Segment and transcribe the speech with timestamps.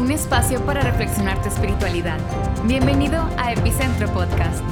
[0.00, 2.18] un espacio para reflexionar tu espiritualidad.
[2.66, 4.64] Bienvenido a Epicentro Podcast.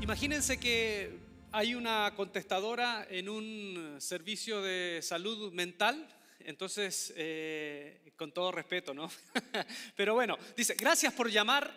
[0.00, 1.20] Imagínense que
[1.52, 6.08] hay una contestadora en un servicio de salud mental,
[6.40, 9.08] entonces, eh, con todo respeto, ¿no?
[9.96, 11.72] Pero bueno, dice, gracias por llamar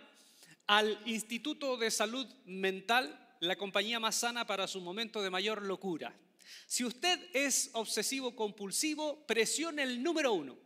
[0.66, 6.16] al Instituto de Salud Mental, la compañía más sana para su momento de mayor locura.
[6.66, 10.58] Si usted es obsesivo compulsivo, presione el número uno.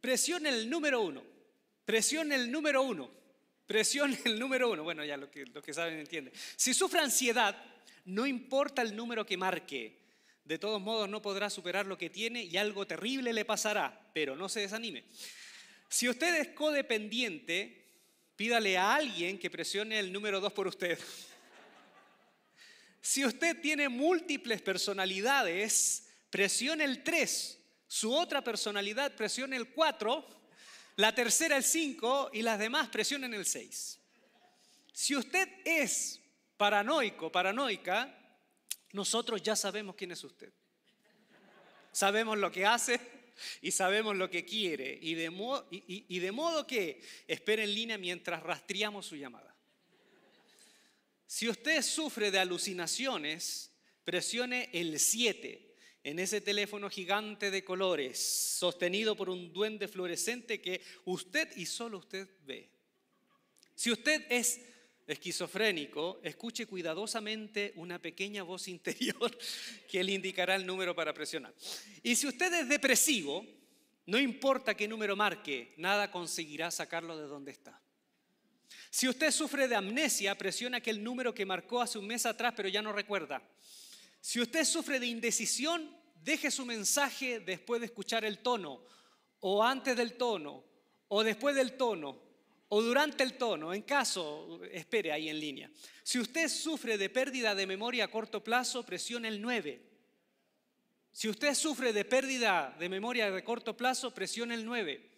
[0.00, 1.22] Presione el número uno.
[1.84, 3.10] Presione el número uno.
[3.66, 4.82] Presione el número uno.
[4.82, 6.32] Bueno, ya lo que, lo que saben entiende.
[6.56, 7.56] Si sufre ansiedad,
[8.04, 10.04] no importa el número que marque.
[10.44, 14.36] De todos modos, no podrá superar lo que tiene y algo terrible le pasará, pero
[14.36, 15.04] no se desanime.
[15.88, 17.84] Si usted es codependiente,
[18.36, 20.98] pídale a alguien que presione el número dos por usted.
[23.04, 27.60] Si usted tiene múltiples personalidades, presione el 3.
[27.86, 30.26] Su otra personalidad presione el 4.
[30.96, 34.00] La tercera el 5 y las demás presionen el 6.
[34.90, 36.18] Si usted es
[36.56, 38.40] paranoico, paranoica,
[38.92, 40.50] nosotros ya sabemos quién es usted.
[41.92, 42.98] Sabemos lo que hace
[43.60, 44.98] y sabemos lo que quiere.
[45.02, 45.30] Y de,
[45.70, 49.53] y de modo que espere en línea mientras rastreamos su llamada.
[51.26, 53.72] Si usted sufre de alucinaciones,
[54.04, 58.18] presione el 7 en ese teléfono gigante de colores,
[58.58, 62.70] sostenido por un duende fluorescente que usted y solo usted ve.
[63.74, 64.60] Si usted es
[65.06, 69.36] esquizofrénico, escuche cuidadosamente una pequeña voz interior
[69.88, 71.54] que le indicará el número para presionar.
[72.02, 73.46] Y si usted es depresivo,
[74.06, 77.80] no importa qué número marque, nada conseguirá sacarlo de donde está.
[78.90, 82.68] Si usted sufre de amnesia, presiona aquel número que marcó hace un mes atrás, pero
[82.68, 83.42] ya no recuerda.
[84.20, 85.90] Si usted sufre de indecisión,
[86.22, 88.82] deje su mensaje después de escuchar el tono,
[89.40, 90.64] o antes del tono,
[91.08, 92.18] o después del tono,
[92.68, 93.74] o durante el tono.
[93.74, 95.70] En caso, espere ahí en línea.
[96.02, 99.80] Si usted sufre de pérdida de memoria a corto plazo, presione el 9.
[101.12, 105.10] Si usted sufre de pérdida de memoria de corto plazo, presione el 9.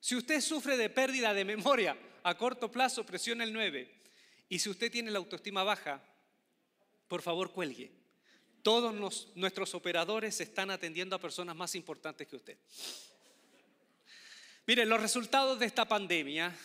[0.00, 3.88] Si usted sufre de pérdida de memoria a corto plazo, presione el 9.
[4.48, 6.02] Y si usted tiene la autoestima baja,
[7.06, 7.92] por favor cuelgue.
[8.62, 8.94] Todos
[9.36, 12.58] nuestros operadores están atendiendo a personas más importantes que usted.
[14.66, 16.56] Miren, los resultados de esta pandemia,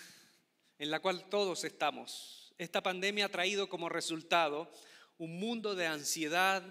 [0.78, 4.72] en la cual todos estamos, esta pandemia ha traído como resultado
[5.18, 6.64] un mundo de ansiedad,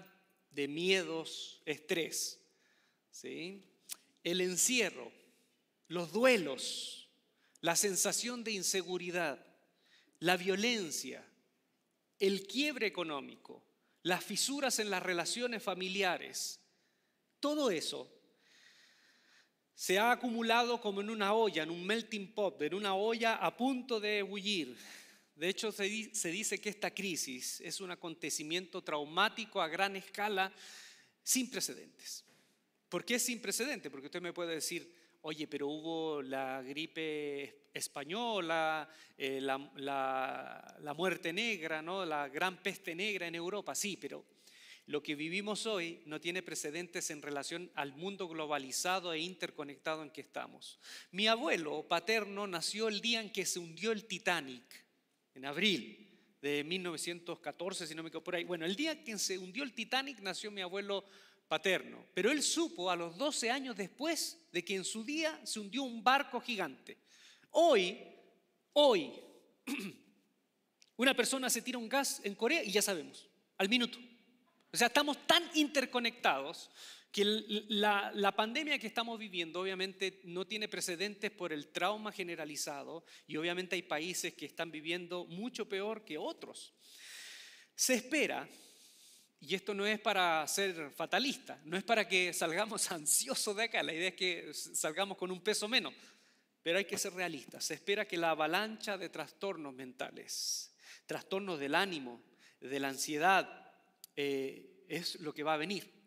[0.49, 2.39] de miedos, estrés.
[3.11, 3.63] ¿sí?
[4.23, 5.11] El encierro,
[5.87, 6.98] los duelos,
[7.61, 9.45] la sensación de inseguridad,
[10.19, 11.25] la violencia,
[12.19, 13.63] el quiebre económico,
[14.03, 16.59] las fisuras en las relaciones familiares,
[17.39, 18.09] todo eso
[19.79, 23.55] se ha acumulado como en una olla, en un melting pot, en una olla a
[23.55, 24.75] punto de ebullir.
[25.35, 30.51] De hecho, se, dice que esta crisis es un acontecimiento traumático a gran escala
[31.23, 32.25] sin precedentes.
[32.89, 33.89] ¿Por qué sin precedentes?
[33.89, 41.81] Porque usted me puede decir, oye, pero hubo la gripe española, eh, la, muerte negra,
[41.81, 42.05] ¿no?
[42.05, 44.25] la gran peste negra en Europa, sí, pero
[44.85, 50.09] lo que vivimos hoy no tiene precedentes en relación al mundo globalizado e interconectado en
[50.09, 50.79] que estamos.
[51.11, 54.63] Mi abuelo paterno nació el día en que se hundió el Titanic,
[55.35, 56.09] en abril
[56.41, 58.45] de 1914, si no me equivoco por ahí.
[58.45, 61.05] Bueno, el día en que se hundió el Titanic nació mi abuelo
[61.49, 62.05] paterno.
[62.13, 65.83] Pero él supo a los 12 años después de que en su día se hundió
[65.83, 66.97] un barco gigante.
[67.51, 67.97] Hoy,
[68.73, 69.11] hoy,
[70.95, 73.27] una persona se tira un gas en Corea y ya sabemos,
[73.57, 73.97] al minuto.
[74.71, 76.69] O sea, estamos tan interconectados
[77.11, 77.25] que
[77.69, 83.35] la, la, pandemia que estamos viviendo obviamente no tiene precedentes por el trauma generalizado y
[83.37, 86.75] obviamente hay países que están viviendo mucho peor que otros.
[87.73, 88.47] Se espera
[89.41, 93.83] y esto no es para ser fatalista, no es para que salgamos ansiosos de acá,
[93.83, 95.93] la idea es que salgamos con un peso menos,
[96.61, 97.63] pero hay que ser realistas.
[97.63, 100.73] Se espera que la avalancha de trastornos mentales,
[101.05, 102.21] trastornos del ánimo,
[102.59, 103.73] de la ansiedad,
[104.15, 105.97] eh, es lo que va a venir.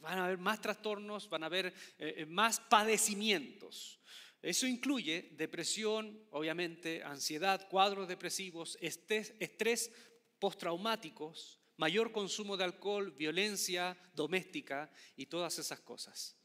[0.00, 1.66] van a haber más trastornos, van a haber
[1.98, 4.00] eh, eh, más padecimientos.
[4.42, 9.92] Eso incluye depresión, obviamente, ansiedad, cuadros depresivos, estrés, estrés
[10.38, 16.36] postraumáticos, mayor consumo de alcohol, violencia doméstica y todas esas cosas.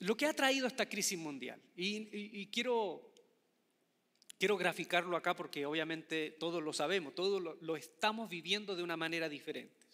[0.00, 3.10] Lo que ha traído esta crisis mundial, y, quiero,
[4.38, 8.98] quiero graficarlo acá porque obviamente todos lo sabemos, todos lo, lo estamos viviendo de una
[8.98, 9.86] manera diferente,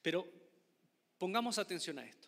[0.00, 0.26] pero
[1.18, 2.26] pongamos atención a esto.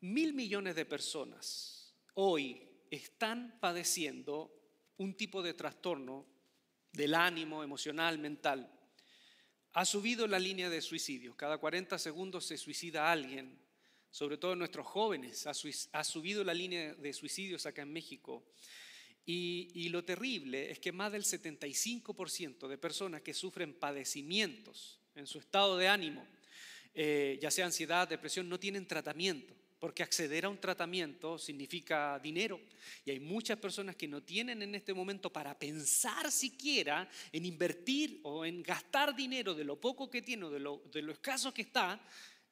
[0.00, 4.52] mil millones de personas hoy están padeciendo
[4.96, 6.26] un tipo de trastorno
[6.92, 8.77] del ánimo emocional, mental.
[9.72, 11.36] Ha subido la línea de suicidios.
[11.36, 13.58] Cada 40 segundos se suicida alguien,
[14.10, 15.46] sobre todo nuestros jóvenes.
[15.46, 18.44] Ha, subido la línea de suicidios acá en México.
[19.24, 25.38] Y, lo terrible es que más del 75% de personas que sufren padecimientos en su
[25.38, 26.26] estado de ánimo,
[26.94, 32.60] eh, ya sea ansiedad, depresión, no tienen tratamiento porque acceder a un tratamiento significa dinero
[33.04, 38.20] y hay muchas personas que no tienen en este momento para pensar siquiera en invertir
[38.24, 41.54] o en gastar dinero de lo poco que tiene o de lo, de lo escaso
[41.54, 42.00] que está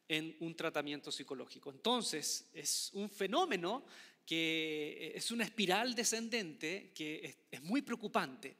[0.09, 1.71] en un tratamiento psicológico.
[1.71, 3.85] Entonces es un fenómeno
[4.25, 8.57] que es una espiral descendente que es, muy preocupante.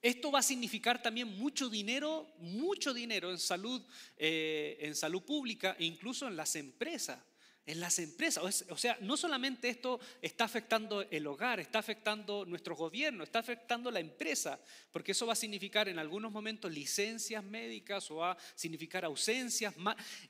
[0.00, 3.80] Esto va a significar también mucho dinero, mucho dinero en salud,
[4.16, 7.18] eh, en salud pública e incluso en las empresas
[7.66, 8.64] en las empresas.
[8.68, 13.90] O sea, no solamente esto está afectando el hogar, está afectando nuestro gobierno, está afectando
[13.90, 14.60] la empresa,
[14.90, 19.74] porque eso va a significar en algunos momentos licencias médicas o va a significar ausencias,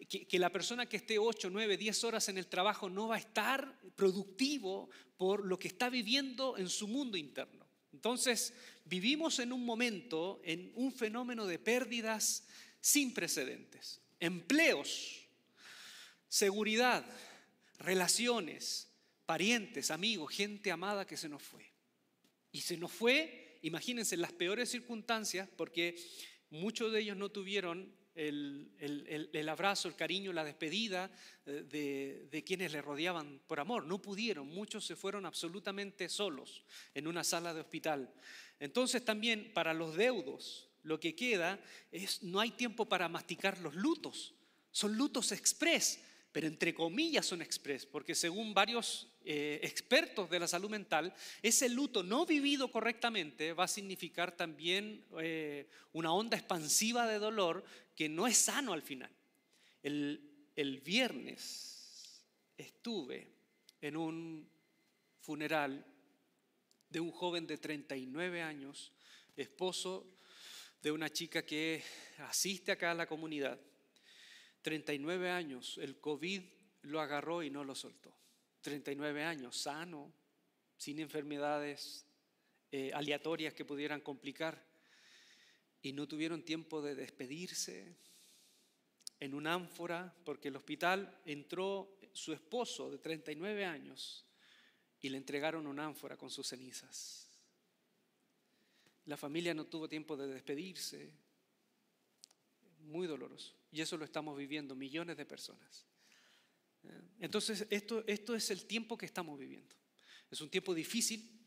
[0.08, 3.17] que, que la persona que esté 8, 9, 10 horas en el trabajo no va
[3.17, 7.67] a estar productivo por lo que está viviendo en su mundo interno.
[7.93, 12.44] Entonces, vivimos en un momento, en un fenómeno de pérdidas
[12.81, 14.00] sin precedentes.
[14.19, 15.21] Empleos
[16.32, 17.05] seguridad,
[17.76, 18.90] relaciones,
[19.26, 21.70] parientes, amigos, gente amada que se nos fue.
[22.50, 25.94] Y se nos fue, imagínense, en las peores circunstancias, porque
[26.49, 31.11] muchos de ellos no tuvieron el, abrazo, el cariño, la despedida
[31.44, 33.84] eh, de, de, quienes le rodeaban por amor.
[33.84, 36.64] No pudieron, muchos se fueron absolutamente solos
[36.94, 38.11] en una sala de hospital.
[38.58, 43.75] Entonces también para los deudos, lo que queda es, no hay tiempo para masticar los
[43.75, 44.34] lutos.
[44.70, 46.00] Son lutos express
[46.32, 51.69] pero entre comillas son express, porque según varios eh, expertos de la salud mental, ese
[51.69, 57.62] luto no vivido correctamente va a significar también eh, una onda expansiva de dolor
[57.94, 59.11] que no es sano al final.
[59.82, 62.25] El, el viernes
[62.56, 63.31] estuve
[63.82, 64.49] en un
[65.20, 65.84] funeral
[66.88, 68.93] de un joven de 39 años,
[69.37, 70.17] esposo
[70.81, 71.82] de una chica que
[72.19, 73.61] asiste acá a la comunidad
[74.62, 76.42] 39 años, el COVID
[76.82, 78.16] lo agarró y no lo soltó.
[78.60, 80.12] 39 años, sano,
[80.76, 82.06] sin enfermedades
[82.70, 84.64] eh, aleatorias que pudieran complicar.
[85.82, 87.96] Y no tuvieron tiempo de despedirse
[89.18, 94.24] en un ánfora, porque el hospital entró su esposo de 39 años
[95.00, 97.28] y le entregaron un ánfora con sus cenizas.
[99.06, 101.12] La familia no tuvo tiempo de despedirse,
[102.82, 103.55] muy doloroso.
[103.70, 105.87] Y eso lo estamos viviendo millones de personas.
[106.84, 107.00] ¿Eh?
[107.20, 109.75] Entonces, esto, esto es el tiempo que estamos viviendo.
[110.31, 111.43] Es un tiempo difícil,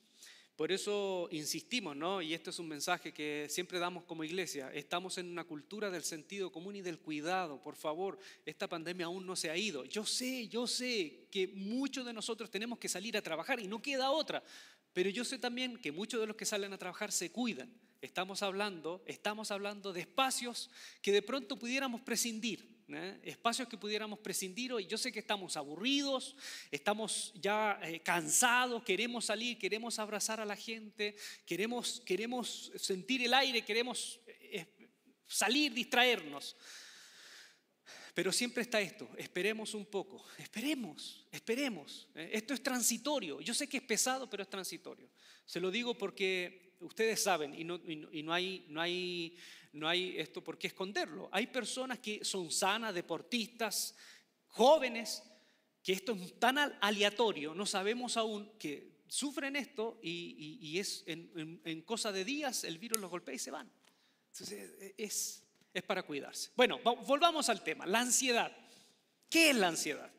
[0.55, 2.21] por eso insistimos, ¿no?
[2.21, 4.71] Y esto es un mensaje que siempre damos como iglesia.
[4.73, 7.61] Estamos en una cultura del sentido común y del cuidado.
[7.61, 9.83] Por favor, esta pandemia aún no se ha ido.
[9.83, 13.81] Yo sé, yo sé que muchos de nosotros tenemos que salir a trabajar y no
[13.81, 14.41] queda otra.
[14.95, 17.69] Pero yo sé también que muchos de los que salen a trabajar se cuidan.
[18.01, 20.69] Estamos hablando, estamos hablando de espacios
[21.01, 22.65] que de pronto pudiéramos prescindir.
[22.87, 23.19] ¿eh?
[23.23, 24.85] espacios que pudiéramos prescindir hoy.
[24.87, 26.37] Yo sé que estamos aburridos,
[26.71, 33.33] estamos ya eh, cansados, queremos salir, queremos abrazar a la gente, queremos, queremos sentir el
[33.33, 34.65] aire, queremos eh,
[35.27, 36.55] salir, distraernos.
[38.15, 42.07] Pero siempre está esto, esperemos un poco, esperemos, esperemos.
[42.15, 45.09] Esto es transitorio, yo sé que es pesado, pero es transitorio.
[45.45, 49.37] Se lo digo porque ustedes saben, y no, hay, no, hay,
[49.73, 53.97] no hay esto por qué esconderlo, hay personas que son sanas, deportistas,
[54.47, 55.21] jóvenes,
[55.83, 62.13] que esto es tan aleatorio, no sabemos aún que sufren esto y, es en, cosa
[62.13, 63.69] de días el virus los golpea y se van.
[64.31, 65.44] Entonces es,
[65.75, 66.51] es para cuidarse.
[66.55, 68.51] Bueno, volvamos al tema, la ansiedad.
[69.29, 70.09] ¿Qué es la ansiedad?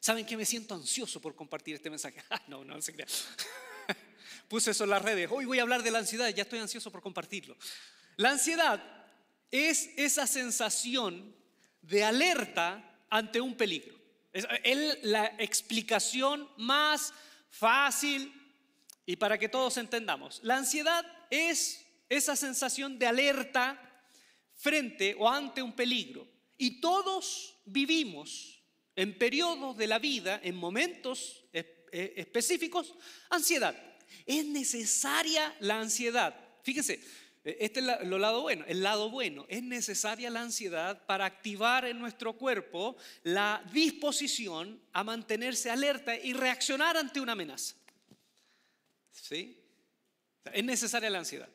[0.00, 2.22] ¿Saben que me siento ansioso por compartir este mensaje?
[2.48, 3.06] no, no, no se crea
[4.48, 5.28] puse eso en las redes.
[5.30, 7.56] Hoy voy a hablar de la ansiedad, ya estoy ansioso por compartirlo.
[8.16, 8.82] La ansiedad
[9.50, 11.34] es esa sensación
[11.82, 13.94] de alerta ante un peligro.
[14.32, 14.46] Es
[15.02, 17.12] la explicación más
[17.50, 18.32] fácil
[19.06, 20.40] y para que todos entendamos.
[20.42, 23.93] La ansiedad es esa sensación de alerta
[24.64, 26.26] frente o ante un peligro.
[26.56, 28.62] Y todos vivimos
[28.96, 31.44] en periodos de la vida, en momentos
[31.92, 32.94] específicos,
[33.28, 33.76] ansiedad.
[34.24, 36.34] Es necesaria la ansiedad.
[36.62, 36.98] Fíjense,
[37.44, 38.64] Este es lo lado bueno.
[38.66, 45.04] El lado bueno es necesaria la ansiedad para activar en nuestro cuerpo la disposición a
[45.04, 47.74] mantenerse alerta y reaccionar ante una amenaza.
[49.12, 49.60] ¿Sí?
[50.54, 51.53] Es necesaria la ansiedad.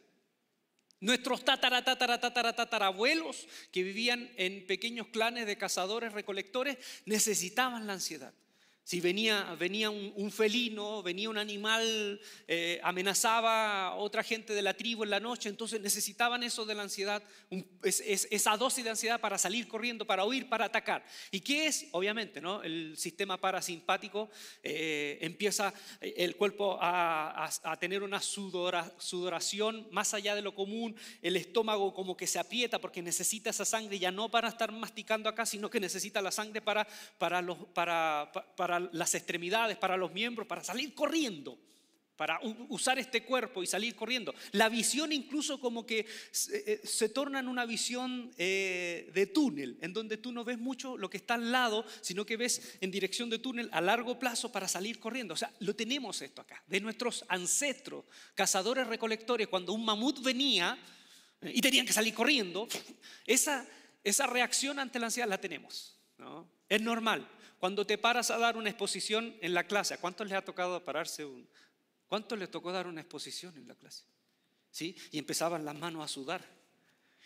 [1.02, 7.94] Nuestros tatara, tatara, tatara, tatarabuelos que vivían en pequeños clanes de cazadores recolectores necesitaban la
[7.94, 8.34] ansiedad.
[8.90, 14.74] Si venía, venía un, felino, venía un animal, eh, amenazaba a otra gente de la
[14.74, 17.22] tribu en la noche, entonces necesitaban eso de la ansiedad,
[17.84, 21.06] esa dosis de ansiedad para salir corriendo, para huir, para atacar.
[21.30, 21.86] ¿Y qué es?
[21.92, 22.64] Obviamente, ¿no?
[22.64, 24.32] El sistema parasimpático
[24.64, 27.48] eh, empieza el cuerpo a,
[27.80, 33.04] tener una sudoración más allá de lo común, el estómago como que se aprieta porque
[33.04, 36.88] necesita esa sangre ya no para estar masticando acá, sino que necesita la sangre para,
[37.44, 41.58] los, para, para las extremidades, para los miembros, para salir corriendo,
[42.20, 44.36] para usar este cuerpo y salir corriendo.
[44.52, 49.94] La visión incluso como que se, eh, torna en una visión eh, de túnel, en
[49.94, 53.30] donde tú no ves mucho lo que está al lado, sino que ves en dirección
[53.30, 55.34] de túnel a largo plazo para salir corriendo.
[55.34, 58.04] O sea, lo tenemos esto acá, de nuestros ancestros,
[58.36, 60.78] cazadores recolectores, cuando un mamut venía
[61.40, 62.68] eh, y tenían que salir corriendo,
[63.26, 63.66] esa,
[64.04, 65.98] esa reacción ante la ansiedad la tenemos.
[66.18, 66.50] ¿no?
[66.68, 67.26] Es normal.
[67.60, 70.84] Cuando te paras a dar una exposición en la clase, ¿a cuántos les ha tocado
[70.84, 71.26] pararse?
[71.26, 71.48] Un,
[72.08, 74.04] ¿Cuántos les tocó dar una exposición en la clase?
[74.72, 74.96] ¿Sí?
[75.12, 76.44] Y empezaban las manos a sudar.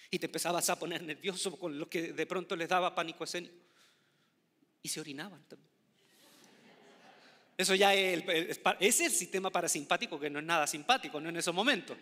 [0.10, 3.56] Y te empezabas a poner nervioso con lo que de pronto les daba pánico escénico.
[4.82, 5.72] Y se orinaban también.
[7.56, 11.98] Eso ya es el, sistema parasimpático que no es nada simpático, no en esos momentos.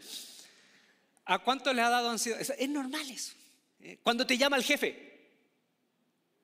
[1.26, 2.40] ¿A cuánto les ha dado ansiedad?
[2.40, 3.34] Es normal eso.
[3.82, 4.00] ¿eh?
[4.02, 5.11] Cuando te llama el jefe,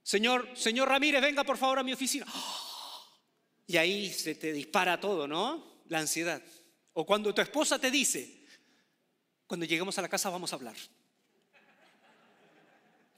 [0.08, 2.26] Señor, señor Ramírez, venga por favor a mi oficina.
[3.66, 5.82] Y ahí se te dispara todo, ¿no?
[5.90, 6.42] La ansiedad.
[6.94, 8.48] O cuando tu esposa te dice,
[9.46, 10.78] cuando lleguemos a la casa vamos a hablar.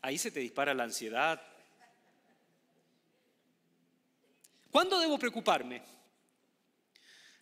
[0.02, 1.40] Ahí se te dispara la ansiedad.
[4.72, 5.84] ¿Cuándo debo preocuparme?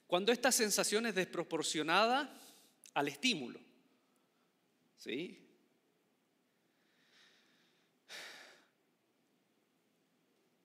[0.07, 2.37] Cuando esta sensación es desproporcionada
[2.93, 3.61] al estímulo.
[4.97, 5.46] ¿Sí?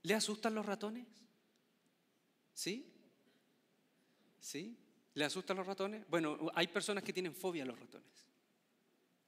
[0.02, 1.06] ¿Le asustan los ratones?
[2.54, 2.92] ¿Sí?
[4.40, 4.76] ¿Sí?
[5.14, 6.04] ¿Le asustan los ratones?
[6.08, 8.26] Bueno, hay personas que tienen fobia a los ratones,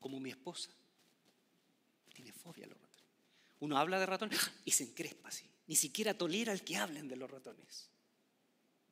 [0.00, 0.70] como mi esposa.
[2.12, 2.94] Tiene fobia a los ratones.
[3.60, 5.48] Uno habla de ratones y se encrespa así.
[5.66, 7.90] Ni siquiera tolera el que hablen de los ratones.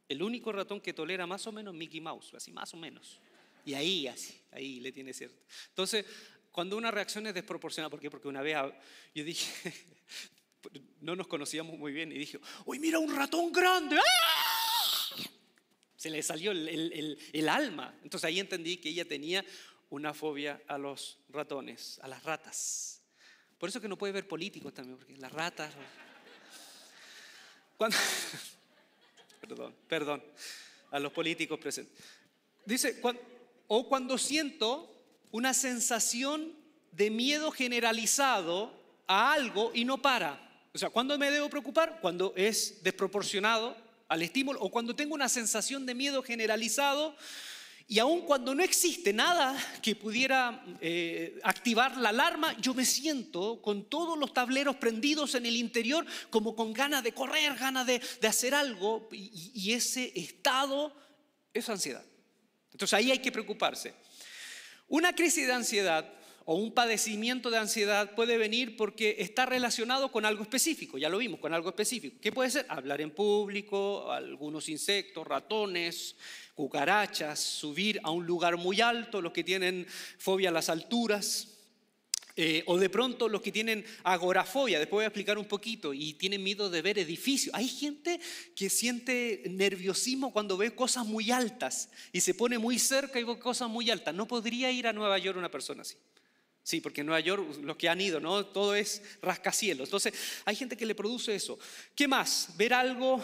[0.09, 3.21] El único ratón que tolera más o menos Mickey Mouse, así más o menos.
[3.65, 5.43] Y ahí, así, ahí le tiene cierto.
[5.69, 6.05] Entonces,
[6.51, 8.11] cuando una reacción es desproporcionada, ¿por qué?
[8.11, 8.57] Porque una vez
[9.15, 9.73] yo dije,
[11.01, 13.97] no nos conocíamos muy bien y dije, ¡Uy, mira un ratón grande!
[13.99, 14.63] ¡Ah!
[15.97, 17.95] Se le salió el, alma.
[18.03, 19.45] Entonces ahí entendí que ella tenía
[19.91, 23.03] una fobia a los ratones, a las ratas.
[23.59, 25.73] Por eso que no puede ver políticos también, porque las ratas...
[29.41, 30.23] perdón, perdón,
[30.91, 31.97] a los políticos presentes.
[32.65, 33.01] Dice,
[33.67, 34.93] o cuando siento
[35.33, 36.53] una sensación
[36.93, 38.73] de miedo generalizado
[39.07, 40.52] a algo y no para.
[40.75, 41.99] O sea, ¿cuándo me debo preocupar?
[42.01, 43.77] Cuando es desproporcionado
[44.09, 47.15] al estímulo o cuando tengo una sensación de miedo generalizado
[47.89, 53.61] y aun cuando no existe nada que pudiera eh, activar la alarma, yo me siento
[53.61, 58.01] con todos los tableros prendidos en el interior, como con ganas de correr, ganas de,
[58.27, 60.97] hacer algo, y ese estado
[61.53, 62.05] es ansiedad.
[62.71, 63.93] Entonces ahí hay que preocuparse.
[64.89, 66.11] Una crisis de ansiedad
[66.45, 71.19] o un padecimiento de ansiedad puede venir porque está relacionado con algo específico, ya lo
[71.19, 72.17] vimos, con algo específico.
[72.21, 72.67] ¿Qué puede ser?
[72.69, 76.17] Hablar en público, algunos insectos, ratones,
[76.55, 79.87] cucarachas, subir a un lugar muy alto, los que tienen
[80.19, 81.49] fobia a las alturas.
[82.35, 86.15] Eh, o de pronto los que tienen agorafobia, después voy a explicar un poquito, y
[86.15, 87.55] tienen miedo de ver edificios.
[87.55, 88.19] Hay gente
[88.57, 93.39] que siente nerviosismo cuando ve cosas muy altas y se pone muy cerca y ve
[93.39, 94.15] cosas muy altas.
[94.15, 95.97] No podría ir a Nueva York una persona así.
[96.63, 98.47] Sí, porque en Nueva York los que han ido, ¿no?
[98.47, 99.89] Todo es rascacielos.
[99.89, 100.15] Entonces,
[100.45, 101.59] hay gente que le produce eso.
[101.95, 102.51] ¿Qué más?
[102.57, 103.23] Ver algo,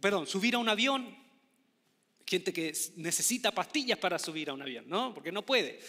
[0.00, 1.16] perdón, subir a un avión.
[2.26, 5.14] Gente que necesita pastillas para subir a un avión, ¿no?
[5.14, 5.80] Porque no puede.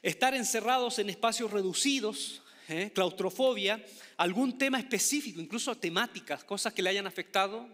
[0.00, 2.92] Estar encerrados en espacios reducidos, ¿eh?
[2.94, 3.84] claustrofobia,
[4.16, 7.68] algún tema específico, incluso temáticas, cosas que le hayan afectado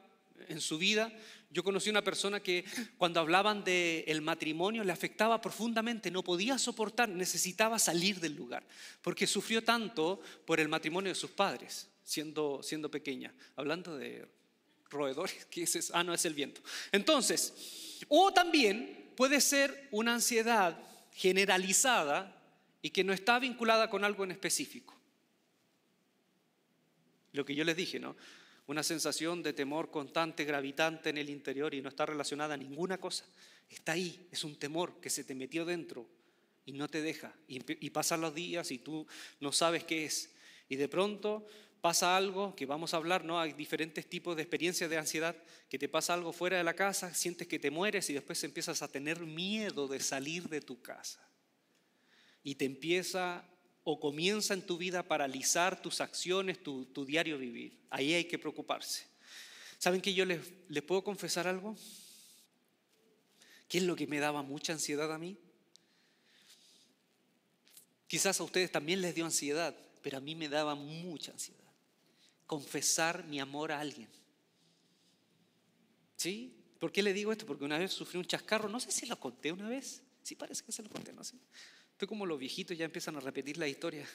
[0.49, 1.13] en su vida.
[1.55, 2.65] Yo conocí una persona que
[2.99, 8.67] cuando hablaban del matrimonio le afectaba profundamente, no podía soportar, necesitaba salir del lugar,
[9.03, 13.33] porque sufrió tanto por el matrimonio de sus padres, siendo, siendo pequeña.
[13.55, 14.27] Hablando de
[14.91, 16.61] roedores, que es, ah, no, es el viento.
[16.91, 20.77] Entonces, o también puede ser una ansiedad
[21.13, 22.37] generalizada
[22.83, 24.93] y que no está vinculada con algo en específico.
[27.31, 28.17] Lo que yo les dije, ¿no?
[28.67, 32.99] Una sensación de temor constante, gravitante en el interior y no está relacionada a ninguna
[32.99, 33.25] cosa.
[33.69, 36.07] Está ahí, es un temor que se te metió dentro
[36.65, 37.35] y no te deja.
[37.47, 39.07] Y, y pasan los días y tú
[39.41, 40.31] no sabes qué es.
[40.69, 41.47] Y de pronto
[41.85, 43.39] pasa algo, que vamos a hablar, ¿no?
[43.39, 45.37] Hay diferentes tipos de experiencias de ansiedad,
[45.69, 48.81] que te pasa algo fuera de la casa, sientes que te mueres y después empiezas
[48.81, 51.21] a tener miedo de salir de tu casa.
[52.43, 53.45] Y te empieza
[53.85, 57.79] o comienza en tu vida a paralizar tus acciones, tu, diario vivir.
[57.91, 59.07] Ahí hay que preocuparse.
[59.79, 60.41] ¿Saben que yo les,
[60.87, 61.77] puedo confesar algo?
[63.69, 65.37] ¿Qué es lo que me daba mucha ansiedad a mí?
[68.07, 71.65] Quizás a ustedes también les dio ansiedad, pero a mí me daba mucha ansiedad
[72.47, 74.09] confesar mi amor a alguien.
[76.17, 76.55] ¿Sí?
[76.79, 77.47] ¿Por qué le digo esto?
[77.47, 80.65] Porque una vez sufrí un chascarro, no sé si lo conté una vez, sí parece
[80.65, 81.37] que se lo conté, no sé.
[82.07, 84.07] Como los viejitos ya empiezan a repetir la historia.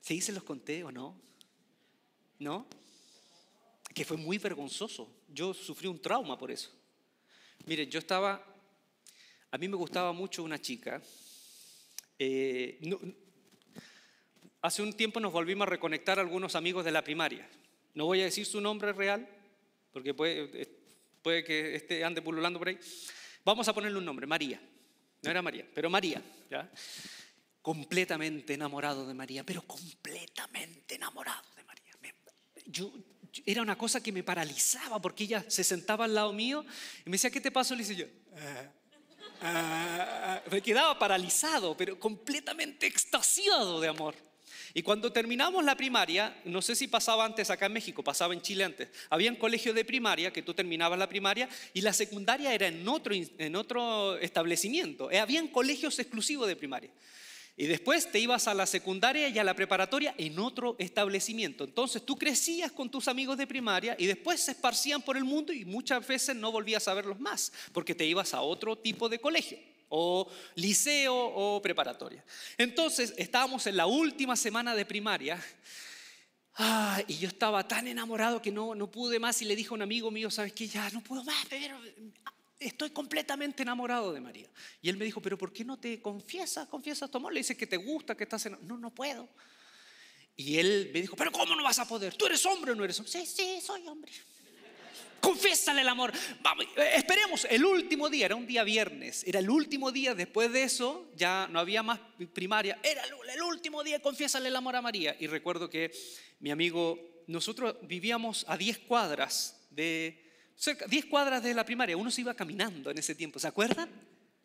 [0.00, 1.18] ¿Sí se los conté o no?
[2.38, 2.66] ¿No?
[3.94, 5.10] Que fue muy vergonzoso.
[5.28, 6.70] Yo sufrí un trauma por eso.
[7.66, 8.44] Mire, yo estaba,
[9.50, 11.02] a mí me gustaba mucho una chica.
[12.18, 12.78] Eh,
[14.64, 17.46] Hace un tiempo nos volvimos a reconectar algunos amigos de la primaria.
[17.92, 19.28] No voy a decir su nombre real,
[19.92, 20.68] porque puede, eh,
[21.20, 22.78] puede que esté ande pululando por ahí.
[23.44, 24.58] Vamos a ponerle un nombre, María.
[25.24, 26.22] No era María, pero María.
[26.50, 26.70] ¿ya?
[27.62, 31.74] Completamente enamorado de María, pero completamente enamorado de María.
[32.66, 32.92] Yo,
[33.44, 36.64] era una cosa que me paralizaba porque ella se sentaba al lado mío
[37.04, 37.74] y me decía, ¿qué te pasó?
[37.74, 38.72] Le decía yo, ah,
[39.42, 40.50] ah, ah".
[40.50, 44.14] me quedaba paralizado, pero completamente extasiado de amor.
[44.76, 48.42] Y cuando terminamos la primaria, no sé si pasaba antes acá en México, pasaba en
[48.42, 52.52] Chile antes, había un colegio de primaria que tú terminabas la primaria y la secundaria
[52.52, 55.12] era en otro, en otro establecimiento.
[55.12, 56.90] Eh, habían colegios exclusivos de primaria.
[57.56, 61.62] Y después te ibas a la secundaria y a la preparatoria en otro establecimiento.
[61.62, 65.52] Entonces tú crecías con tus amigos de primaria y después se esparcían por el mundo
[65.52, 69.20] y muchas veces no volvías a verlos más porque te ibas a otro tipo de
[69.20, 72.24] colegio o liceo o preparatoria.
[72.58, 75.42] Entonces estábamos en la última semana de primaria
[77.08, 79.82] y yo estaba tan enamorado que no, no pude más y le dije a un
[79.82, 80.66] amigo mío, ¿sabes qué?
[80.66, 81.78] Ya no puedo más, pero
[82.58, 84.48] estoy completamente enamorado de María.
[84.80, 86.68] Y él me dijo, pero ¿por qué no te confiesas?
[86.68, 87.32] Confiesas tu amor.
[87.32, 88.74] Le dice que te gusta, que estás enamorado.
[88.74, 89.28] No, no puedo.
[90.36, 92.14] Y él me dijo, pero ¿cómo no vas a poder?
[92.14, 93.12] ¿Tú eres hombre o no eres hombre?
[93.12, 94.12] Sí, sí, soy hombre.
[95.24, 96.12] Confiésale el amor.
[96.42, 100.52] Vamos, eh, esperemos, el último día, era un día viernes, era el último día, después
[100.52, 101.98] de eso ya no había más
[102.34, 105.16] primaria, era el último día, confiésale el amor a María.
[105.18, 105.92] Y recuerdo que
[106.40, 112.10] mi amigo, nosotros vivíamos a 10 cuadras de, cerca, 10 cuadras de la primaria, uno
[112.10, 113.88] se iba caminando en ese tiempo, ¿se acuerdan?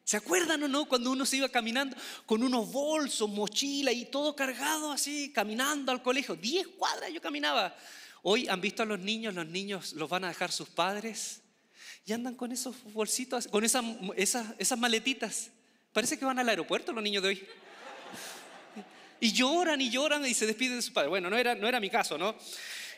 [0.06, 4.34] ¿Se acuerdan o no cuando uno se iba caminando con unos bolsos, mochila y todo
[4.34, 6.36] cargado así, caminando al colegio?
[6.36, 7.76] 10 cuadras yo caminaba.
[8.24, 11.42] Hoy han visto a los niños, los niños los van a dejar sus padres
[12.06, 15.52] y andan con esos bolsitos, con esas, maletitas.
[15.94, 17.48] Parece que van al aeropuerto los niños de hoy.
[19.22, 21.10] Y lloran y lloran y se despiden de sus padres.
[21.10, 22.36] Bueno, no era mi caso, ¿no?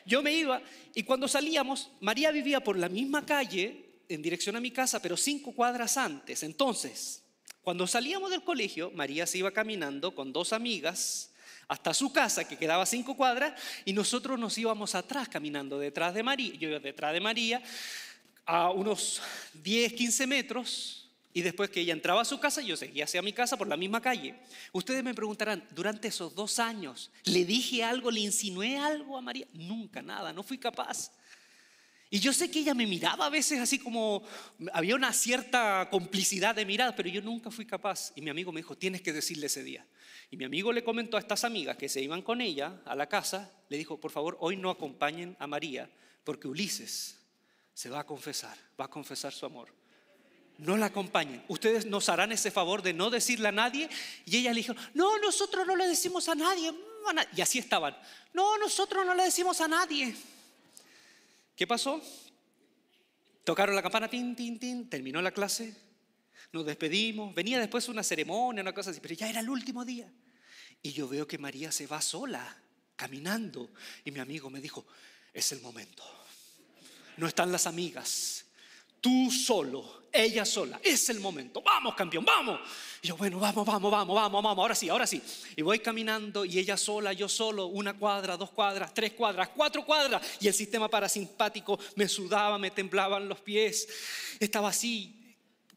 [0.05, 0.61] Yo me iba
[0.93, 5.15] y cuando salíamos, María vivía por la misma calle en dirección a mi casa, pero
[5.15, 6.43] cinco cuadras antes.
[6.43, 7.23] Entonces,
[7.61, 11.30] cuando salíamos del colegio, María se iba caminando con dos amigas
[11.71, 13.53] hasta su casa, que quedaba cinco cuadras,
[13.85, 17.63] y nosotros nos íbamos atrás caminando detrás de María, yo detrás de María,
[18.45, 19.21] a unos
[19.53, 23.31] 10, 15 metros, y después que ella entraba a su casa, yo seguía hacia mi
[23.31, 24.35] casa por la misma calle.
[24.73, 29.47] Ustedes me preguntarán, durante esos dos años, ¿le dije algo, le insinué algo a María?
[29.53, 31.09] Nunca, nada, no fui capaz.
[32.09, 34.21] Y yo sé que ella me miraba a veces así como,
[34.73, 38.11] había una cierta complicidad de mirada, pero yo nunca fui capaz.
[38.17, 39.85] Y mi amigo me dijo, tienes que decirle ese día.
[40.31, 43.07] Y mi amigo le comentó a estas amigas que se iban con ella a la
[43.07, 45.89] casa, le dijo, por favor, hoy no acompañen a María,
[46.23, 47.19] porque Ulises
[47.73, 49.73] se va a confesar, va a confesar su amor.
[50.57, 51.43] No la acompañen.
[51.49, 53.89] Ustedes nos harán ese favor de no decirle a nadie.
[54.25, 56.71] Y ella le dijo, no, nosotros no le decimos a nadie.
[57.35, 57.97] Y así estaban.
[58.33, 60.15] No, nosotros no le decimos a nadie.
[61.55, 61.99] ¿Qué pasó?
[63.43, 65.75] Tocaron la campana, tin, tin, tin, terminó la clase,
[66.51, 70.11] nos despedimos, venía después una ceremonia, una cosa así, pero ya era el último día.
[70.81, 72.57] Y yo veo que María se va sola,
[72.95, 73.69] caminando,
[74.03, 74.85] y mi amigo me dijo,
[75.33, 76.03] es el momento.
[77.17, 78.45] No están las amigas,
[78.99, 82.59] tú solo, ella sola, es el momento, vamos campeón, vamos.
[83.01, 85.21] Y yo, bueno, vamos, vamos, vamos, vamos, vamos, ahora sí, ahora sí.
[85.55, 89.85] Y voy caminando y ella sola, yo solo, una cuadra, dos cuadras, tres cuadras, cuatro
[89.85, 90.21] cuadras.
[90.41, 93.87] Y el sistema parasimpático me sudaba, me temblaban los pies.
[94.39, 95.20] Estaba así,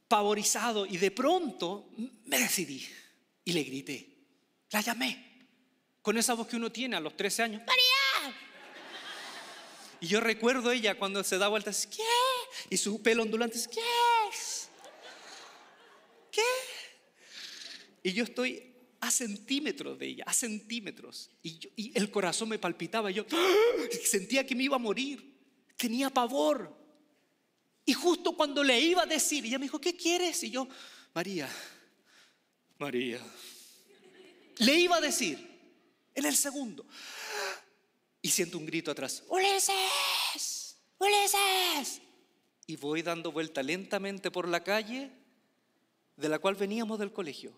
[0.09, 1.91] pavorizado y de pronto
[2.25, 2.87] me decidí
[3.45, 4.09] y le grité.
[4.71, 5.49] La llamé
[6.03, 7.63] con esa voz que uno tiene a los 13 años.
[7.67, 8.37] ¡María!
[10.01, 12.03] Y yo recuerdo ella cuando se da vueltas, ¿qué?
[12.69, 13.81] Y su pelo ondulante, ¿qué?
[16.31, 16.43] ¿Qué?
[18.03, 21.31] Y yo estoy a centímetros de ella, a centímetros.
[21.43, 23.11] Y, el corazón me palpitaba.
[23.11, 23.89] Y yo ¡ah!
[24.05, 25.39] sentía que me iba a morir.
[25.77, 26.84] Tenía pavor.
[27.87, 30.43] Y justo cuando le iba a decir, ella me dijo, ¿qué quieres?
[30.45, 30.67] Y yo,
[31.13, 31.49] María,
[32.79, 33.21] María.
[34.59, 35.39] Le iba a decir
[36.15, 36.87] en el segundo.
[38.23, 42.01] Y siento un grito atrás, Ulises, Ulises.
[42.67, 45.11] Y voy dando vuelta lentamente por la calle
[46.17, 47.53] de la cual veníamos del colegio.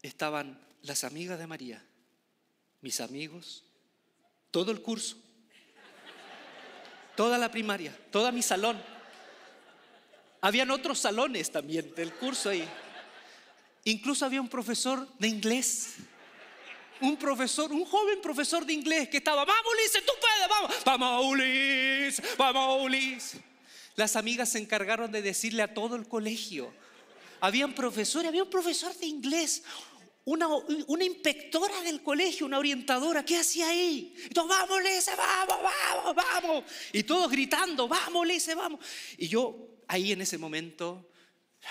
[0.00, 1.84] Estaban las amigas de María,
[2.80, 3.64] mis amigos,
[4.50, 5.18] todo el curso,
[7.20, 8.82] toda la primaria, todo mi salón.
[10.40, 12.66] Habían otros salones también del curso ahí.
[13.84, 15.96] Incluso había un profesor de inglés.
[16.98, 21.26] Un profesor, un joven profesor de inglés que estaba, vamos Ulises, tú puedes, vamos, vamos
[21.26, 23.40] Ulises, vamos Ulises.
[23.96, 26.72] Las amigas se encargaron de decirle a todo el colegio.
[27.42, 29.62] Habían profesores, había un profesor de inglés,
[30.24, 34.14] una, una, inspectora del colegio, una orientadora, ¿qué hacía ahí?
[34.26, 36.64] Y todos, vamos, Ulises, vamos, vamos, vamos.
[36.92, 38.80] Y todos gritando, vamos, Ulises, vamos.
[39.16, 41.10] Y yo ahí en ese momento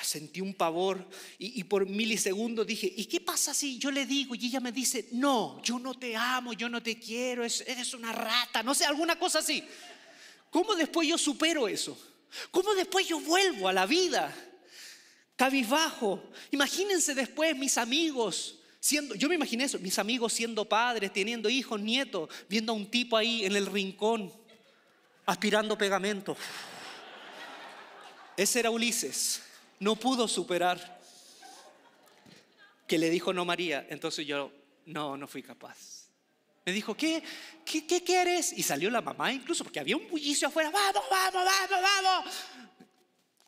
[0.04, 1.10] Sentí un pavor
[1.40, 5.10] y, por milisegundos dije, ¿y qué pasa si yo le digo y ella me dice,
[5.14, 9.18] no, yo no te amo, yo no te quiero, eres una rata, no sé, alguna
[9.18, 9.64] cosa así?
[10.52, 12.00] ¿Cómo después yo supero eso?
[12.52, 14.34] ¿Cómo después yo vuelvo a la vida?
[15.40, 16.22] Cabizbajo.
[16.52, 21.80] Imagínense después mis amigos siendo, yo me imaginé eso, mis amigos siendo padres, teniendo hijos,
[21.80, 24.34] nietos, viendo a un tipo ahí en el rincón,
[25.26, 26.36] aspirando pegamento.
[28.36, 29.42] Ese era Ulises
[29.80, 31.00] no pudo superar
[32.86, 33.88] que le dijo no María.
[33.90, 34.52] Entonces yo,
[34.88, 36.10] no, no fui capaz.
[36.66, 37.24] Me dijo, ¿qué?
[37.64, 38.42] ¿Qué, qué?
[38.58, 40.70] Y salió la mamá incluso, porque había un bullicio afuera.
[40.70, 42.36] Vamos, vamos, vamos, vamos.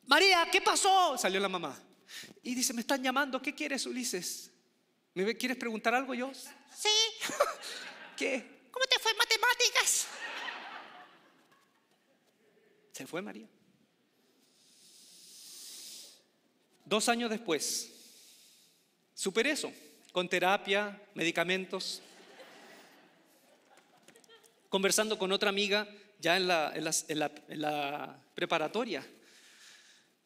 [0.08, 1.18] María, ¿qué pasó?
[1.18, 1.78] Salió la mamá.
[2.44, 4.52] Y dice, me están llamando, ¿qué quieres, Ulises?
[5.14, 6.32] ¿Me quieres preguntar algo yo?
[6.34, 6.90] Sí.
[8.18, 8.68] ¿Qué?
[8.72, 10.08] ¿Cómo te fue en matemáticas?
[12.92, 13.48] Se fue María.
[16.86, 17.90] Dos años después,
[19.14, 19.72] superé eso,
[20.12, 22.02] con terapia, medicamentos,
[24.68, 25.88] conversando con otra amiga
[26.20, 29.08] ya en la, en la preparatoria.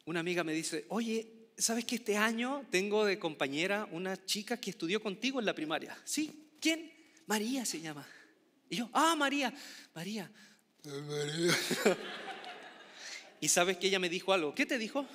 [0.05, 4.69] Una amiga me dice, oye, ¿sabes que este año tengo de compañera una chica que
[4.69, 5.97] estudió contigo en la primaria?
[6.05, 6.91] Sí, ¿quién?
[7.27, 8.07] María se llama.
[8.69, 9.53] Y yo, ah, María,
[9.93, 10.31] María.
[10.83, 11.55] María.
[13.41, 14.53] y sabes que ella me dijo algo.
[14.53, 15.07] ¿Qué te dijo?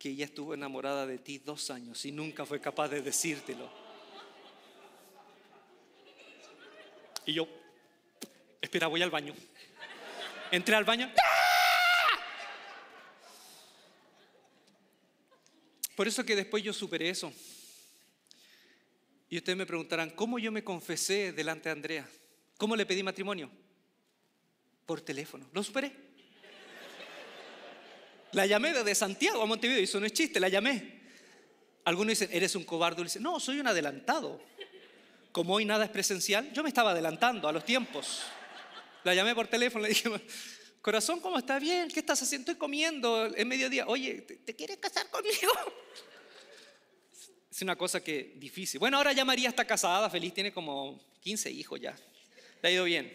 [0.00, 3.70] que ella estuvo enamorada de ti dos años y nunca fue capaz de decírtelo.
[7.26, 7.46] Y yo,
[8.62, 9.34] espera, voy al baño.
[10.50, 11.12] Entré al baño.
[16.00, 17.30] Por eso que después yo superé eso.
[19.28, 22.08] Y ustedes me preguntarán, ¿cómo yo me confesé delante de Andrea?
[22.56, 23.50] ¿Cómo le pedí matrimonio?
[24.86, 25.50] Por teléfono.
[25.52, 25.92] Lo superé.
[28.32, 31.02] La llamé desde Santiago a Montevideo, y eso no es chiste, la llamé.
[31.84, 33.02] Algunos dicen, eres un cobarde.
[33.02, 34.42] Dicen, no, soy un adelantado.
[35.32, 38.22] Como hoy nada es presencial, yo me estaba adelantando a los tiempos.
[39.04, 40.08] La llamé por teléfono, le dije,
[40.82, 41.88] corazón, ¿cómo está bien?
[41.88, 42.50] ¿Qué estás haciendo?
[42.50, 43.86] Estoy comiendo en mediodía.
[43.86, 45.52] Oye, ¿te, quieres casar conmigo?
[47.50, 48.78] Es una cosa que difícil.
[48.78, 51.98] Bueno, ahora ya María está casada, feliz, tiene como 15 hijos ya.
[52.62, 53.12] Le ha ido bien.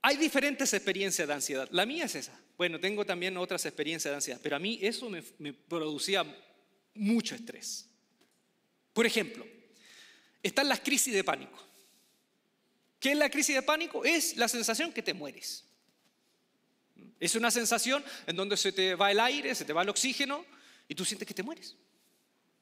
[0.00, 1.68] Hay diferentes experiencias de ansiedad.
[1.70, 2.38] La mía es esa.
[2.56, 6.24] Bueno, tengo también otras experiencias de ansiedad, pero a mí eso me, producía
[6.94, 7.88] mucho estrés.
[8.92, 9.46] Por ejemplo,
[10.42, 11.58] están las crisis de pánico.
[13.02, 14.04] ¿Qué es la crisis de pánico?
[14.04, 15.64] Es la sensación que te mueres.
[17.20, 20.46] Es una sensación en donde se te va el aire, se te va el oxígeno
[20.88, 21.76] y tú sientes que te mueres.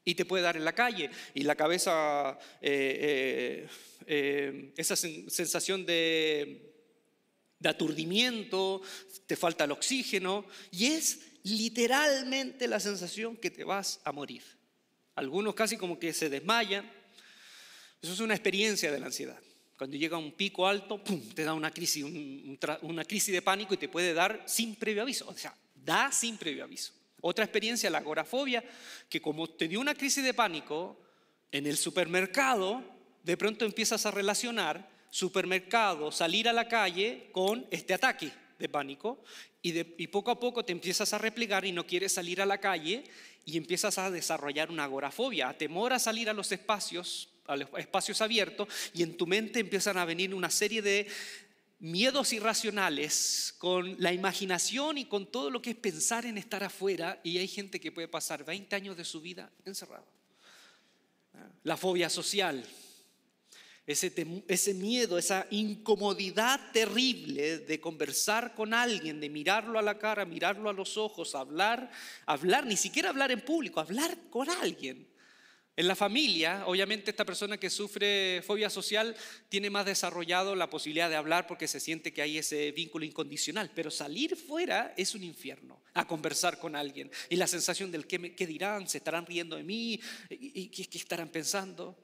[0.04, 3.68] Y te puede dar en la calle y la cabeza, eh, eh,
[4.06, 6.70] eh, esa sensación de
[7.60, 8.80] de aturdimiento,
[9.26, 14.42] te falta el oxígeno y es literalmente la sensación que te vas a morir.
[15.14, 16.90] Algunos casi como que se desmayan.
[18.00, 19.38] Eso es una experiencia de la ansiedad.
[19.80, 21.18] Cuando llega un pico alto, ¡pum!
[21.34, 22.04] te da una crisis,
[22.82, 25.26] una crisis de pánico y te puede dar sin previo aviso.
[25.26, 26.92] O sea, da sin previo aviso.
[27.22, 28.62] Otra experiencia, la agorafobia,
[29.08, 31.00] que como te dio una crisis de pánico,
[31.50, 32.84] en el supermercado,
[33.22, 39.24] de pronto empiezas a relacionar supermercado, salir a la calle con este ataque de pánico
[39.62, 42.46] y, de- y poco a poco te empiezas a replegar y no quieres salir a
[42.46, 43.04] la calle
[43.46, 48.20] y empiezas a desarrollar una agorafobia, a temor a salir a los espacios, a espacios
[48.20, 51.08] abiertos y en tu mente empiezan a venir una serie de
[51.80, 57.20] miedos irracionales con la imaginación y con todo lo que es pensar en estar afuera
[57.24, 60.06] y hay gente que puede pasar 20 años de su vida encerrado.
[61.64, 62.64] La fobia social,
[63.86, 64.12] ese,
[64.46, 70.68] ese miedo, esa incomodidad terrible de conversar con alguien, de mirarlo a la cara, mirarlo
[70.68, 71.90] a los ojos, hablar,
[72.26, 75.09] hablar, ni siquiera hablar en público, hablar con alguien.
[75.80, 79.16] En la familia, obviamente esta persona que sufre fobia social
[79.48, 83.70] tiene más desarrollado la posibilidad de hablar porque se siente que hay ese vínculo incondicional,
[83.74, 88.18] pero salir fuera es un infierno, a conversar con alguien y la sensación del qué,
[88.18, 91.96] me- dirán, se estarán riendo de mí y, qué, qué estarán pensando.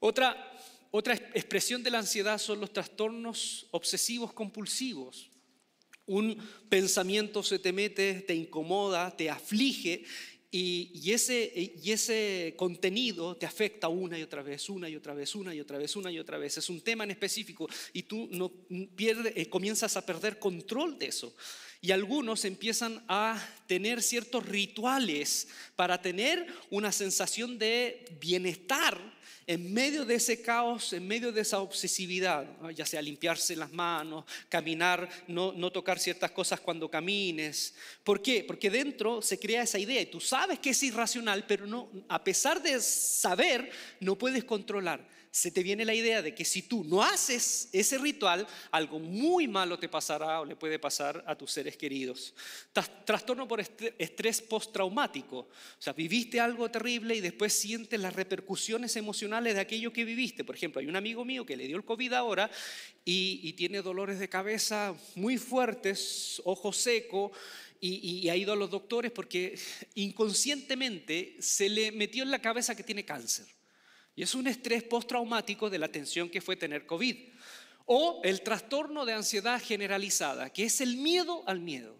[0.00, 0.58] Otra,
[0.90, 5.30] otra es- expresión de la ansiedad son los trastornos obsesivos compulsivos.
[6.06, 6.36] Un
[6.68, 10.04] pensamiento se te mete, te incomoda, te aflige
[10.58, 15.34] y, ese, y ese contenido te afecta una y otra vez, una y otra vez,
[15.34, 16.56] una y otra vez, una y otra vez.
[16.56, 18.50] Es un tema en específico y tú no
[18.94, 21.34] pierdes, eh, comienzas a perder control de eso.
[21.82, 29.15] Y algunos empiezan a tener ciertos rituales para tener una sensación de bienestar
[29.46, 34.24] en medio de ese caos, en medio de esa obsesividad, ya sea limpiarse las manos,
[34.48, 37.74] caminar, no, no tocar ciertas cosas cuando camines.
[38.02, 38.42] ¿Por qué?
[38.44, 42.22] Porque dentro se crea esa idea y tú sabes que es irracional, pero no, a
[42.24, 45.15] pesar de saber, no puedes controlar.
[45.36, 49.46] Se te viene la idea de que si tú no haces ese ritual, algo muy
[49.46, 52.32] malo te pasará o le puede pasar a tus seres queridos.
[52.72, 55.40] Tras- Trastorno por estrés postraumático.
[55.40, 60.42] O sea, viviste algo terrible y después sientes las repercusiones emocionales de aquello que viviste.
[60.42, 62.50] Por ejemplo, hay un amigo mío que le dio el COVID ahora
[63.04, 67.30] y, tiene dolores de cabeza muy fuertes, ojo seco.
[67.78, 69.58] Y ha ido a los doctores porque
[69.94, 73.44] inconscientemente se le metió en la cabeza que tiene cáncer.
[74.16, 77.16] Y es un estrés postraumático de la tensión que fue tener COVID.
[77.84, 81.94] O el trastorno de ansiedad generalizada, que es el miedo al miedo.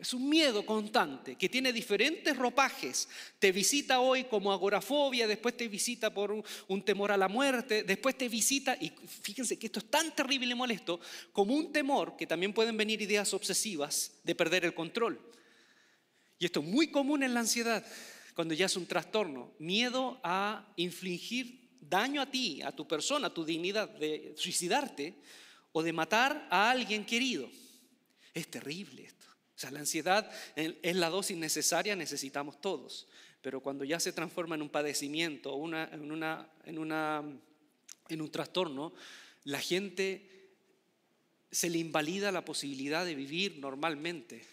[0.00, 3.06] Es un miedo constante que tiene diferentes ropajes.
[3.38, 8.16] Te visita hoy como agorafobia, después te visita por un, temor a la muerte, después
[8.16, 10.98] te visita, y fíjense que esto es tan terrible y molesto,
[11.32, 15.20] como un temor, que también pueden venir ideas obsesivas de perder el control.
[16.38, 17.84] Y esto es muy común en la ansiedad,
[18.40, 19.52] cuando ya es un trastorno.
[19.58, 25.14] Miedo a infligir daño a ti, a tu persona, a tu dignidad, de suicidarte
[25.72, 27.50] o de matar a alguien querido.
[28.32, 29.26] Es terrible esto.
[29.28, 33.08] O sea, la ansiedad es la dosis necesaria, necesitamos todos.
[33.42, 35.90] Pero cuando ya se transforma en un padecimiento, en, una,
[36.64, 37.22] en, una,
[38.08, 38.94] en un trastorno,
[39.44, 40.48] la gente
[41.50, 44.46] se le invalida la posibilidad de vivir normalmente.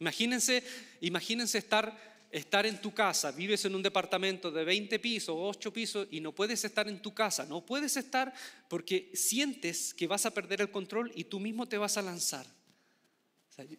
[0.00, 0.62] Imagínense,
[1.02, 5.72] imagínense estar, estar en tu casa, vives en un departamento de 20 pisos o 8
[5.72, 8.32] pisos y no puedes estar en tu casa, no puedes estar
[8.68, 12.46] porque sientes que vas a perder el control y tú mismo te vas a lanzar.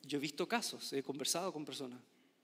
[0.03, 1.99] Yo he visto casos, he conversado con personas.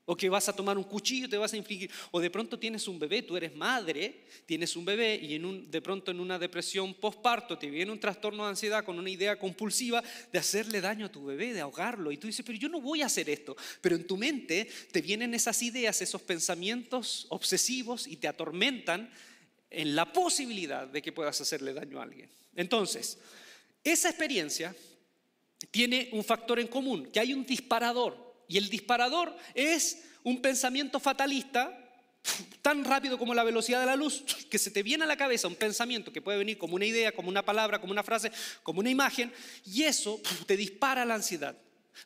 [0.05, 1.89] O que vas a tomar un cuchillo, te vas a infligir.
[2.11, 6.11] O de pronto tienes un bebé, tú eres madre, tienes un bebé y de pronto
[6.11, 10.39] en una depresión postparto te viene un trastorno de ansiedad con una idea compulsiva de
[10.39, 12.11] hacerle daño a tu bebé, de ahogarlo.
[12.11, 13.55] Y tú dices, pero yo no voy a hacer esto.
[13.79, 19.09] Pero en tu mente te vienen esas ideas, esos pensamientos obsesivos y te atormentan
[19.69, 22.29] en la posibilidad de que puedas hacerle daño a alguien.
[22.55, 23.17] Entonces,
[23.83, 24.75] esa experiencia
[25.71, 28.32] tiene un factor en común, que hay un disparador.
[28.47, 31.79] Y el disparador es un pensamiento fatalista
[32.61, 35.47] tan rápido como la velocidad de la luz, que se te viene a la cabeza
[35.47, 38.31] un pensamiento que puede venir como una idea, como una palabra, como una frase,
[38.63, 39.33] como una imagen,
[39.65, 41.57] y eso te dispara la ansiedad.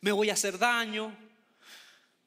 [0.02, 1.16] Me voy a hacer daño,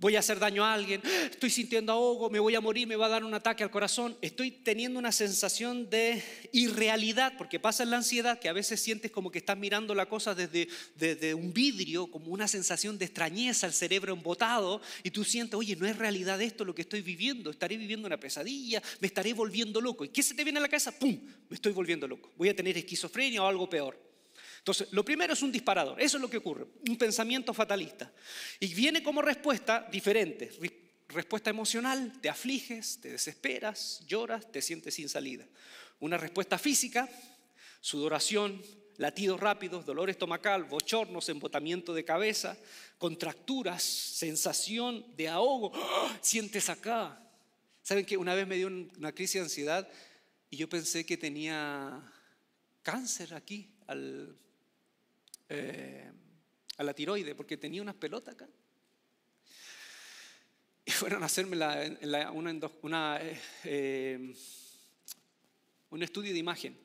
[0.01, 3.07] voy a hacer daño a alguien, estoy sintiendo ahogo, me voy a morir, me va
[3.07, 7.91] a dar un ataque al corazón, estoy teniendo una sensación de irrealidad, porque pasa en
[7.91, 11.53] la ansiedad que a veces sientes como que estás mirando la cosa desde, desde un
[11.53, 15.97] vidrio, como una sensación de extrañeza, el cerebro embotado, y tú sientes, oye, no es
[15.97, 20.05] realidad esto lo que estoy viviendo, estaré viviendo una pesadilla, me estaré volviendo loco.
[20.05, 20.99] ¿Y qué se te viene a la cabeza?
[20.99, 21.19] ¡Pum!
[21.49, 24.10] Me estoy volviendo loco, voy a tener esquizofrenia o algo peor.
[24.61, 28.13] Entonces, lo primero es un disparador, eso es lo que ocurre, un pensamiento fatalista.
[28.61, 30.51] Y viene como respuesta diferente,
[31.09, 35.47] respuesta emocional, te afliges, te desesperas, lloras, te sientes sin salida.
[35.99, 37.09] Una respuesta física,
[37.81, 38.63] sudoración,
[38.99, 42.59] latidos rápidos, dolor estomacal, bochornos, embotamiento de cabeza,
[42.99, 46.19] contracturas, sensación de ahogo, ¡Ah!
[46.21, 47.19] sientes acá.
[47.83, 49.89] ¿Saben que una vez me dio una crisis de ansiedad
[50.51, 52.03] y yo pensé que tenía
[52.83, 54.37] cáncer aquí al,
[55.51, 56.11] eh,
[56.77, 58.49] a la tiroide porque tenía unas pelotas acá.
[60.85, 61.57] Y fueron a hacerme
[62.83, 64.35] una, eh, eh,
[65.91, 66.79] un estudio de imagen.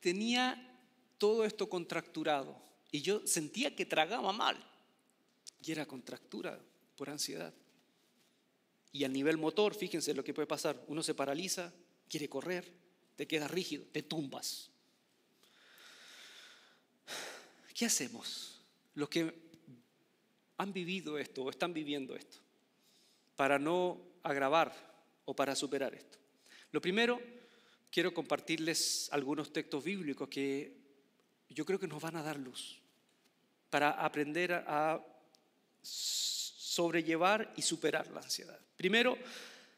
[0.00, 0.78] Tenía
[1.16, 2.60] todo esto contracturado
[2.90, 4.56] y yo sentía que tragaba mal.
[5.64, 6.60] Y era contractura
[6.96, 7.54] por ansiedad.
[8.90, 10.84] Y a nivel motor, fíjense lo que puede pasar.
[10.88, 11.72] Uno se paraliza,
[12.08, 12.70] quiere correr,
[13.16, 14.70] te quedas rígido, te tumbas.
[17.74, 18.60] ¿Qué hacemos?
[18.94, 19.32] Los que
[20.58, 22.38] han vivido esto o están viviendo esto,
[23.36, 24.72] para no agravar
[25.24, 26.18] o para superar esto.
[26.70, 27.20] Lo primero,
[27.90, 30.76] quiero compartirles algunos textos bíblicos que
[31.48, 32.80] yo creo que nos van a dar luz
[33.70, 35.04] para aprender a
[35.82, 38.58] sobrellevar y superar la ansiedad.
[38.76, 39.18] Primero,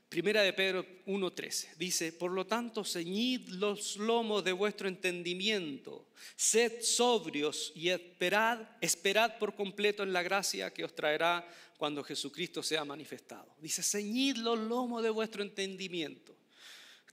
[0.09, 6.83] Primera de Pedro 1.13 dice, por lo tanto, ceñid los lomos de vuestro entendimiento, sed
[6.83, 12.85] sobrios y esperad, esperad por completo en la gracia que os traerá cuando Jesucristo sea
[12.85, 13.57] manifestado.
[13.61, 16.37] Dice, ceñid los lomos de vuestro entendimiento.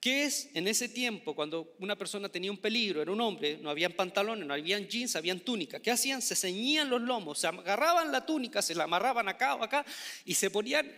[0.02, 3.70] ¿Qué es en ese tiempo cuando una persona tenía un peligro, era un hombre, no
[3.70, 5.80] habían pantalones, no habían jeans, habían túnicas?
[5.80, 6.24] ¿Qué hacían?
[6.24, 9.86] Se ceñían los lomos, se agarraban la túnica, se la amarraban acá o acá
[10.26, 10.92] y se ponían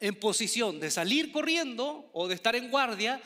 [0.00, 3.20] en posición de salir corriendo o de estar en guardia,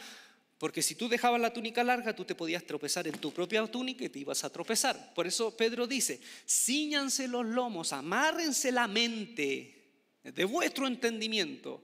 [0.58, 4.04] porque si tú dejabas la túnica larga, tú te podías tropezar en tu propia túnica
[4.04, 5.12] y te ibas a tropezar.
[5.12, 9.90] Por eso Pedro dice, ciñanse los lomos, amárrense la mente
[10.22, 11.82] de vuestro entendimiento,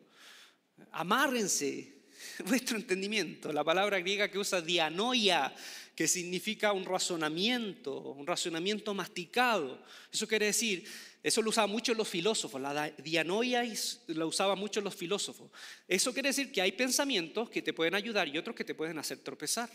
[0.92, 2.05] amárrense
[2.46, 3.53] vuestro entendimiento.
[3.53, 5.53] La palabra griega que usa dianoia,
[5.98, 9.82] que significa un razonamiento, un razonamiento masticado.
[10.12, 10.84] Eso quiere decir,
[11.24, 13.64] eso lo usaban mucho los filósofos, la dianoia
[14.06, 15.50] lo usaban mucho los filósofos.
[15.88, 18.96] Eso quiere decir que hay pensamientos que te pueden ayudar y otros que te pueden
[19.00, 19.68] hacer tropezar.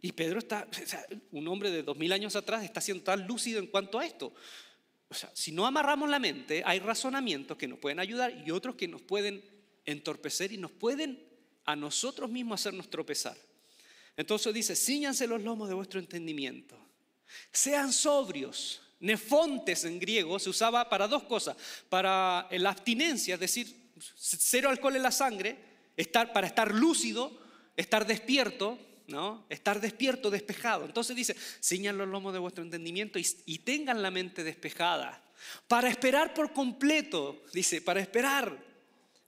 [0.00, 0.66] Y Pedro está,
[1.32, 4.32] un hombre de dos mil años atrás, está siendo tan lúcido en cuanto a esto.
[5.08, 8.74] O sea, si no amarramos la mente, hay razonamientos que nos pueden ayudar y otros
[8.74, 9.44] que nos pueden
[9.84, 11.22] entorpecer y nos pueden
[11.66, 13.36] a nosotros mismos hacernos tropezar.
[14.22, 16.78] Entonces dice, ciñanse los lomos de vuestro entendimiento.
[17.50, 18.80] Sean sobrios.
[19.00, 21.56] Nefontes en griego se usaba para dos cosas.
[21.88, 25.58] Para la abstinencia, es decir, cero alcohol en la sangre,
[25.96, 27.36] estar, para estar lúcido,
[27.76, 29.44] estar despierto, ¿no?
[29.48, 30.84] Estar despierto, despejado.
[30.84, 35.20] Entonces dice, ciñan los lomos de vuestro entendimiento y tengan la mente despejada.
[35.66, 38.56] Para esperar por completo, dice, para esperar,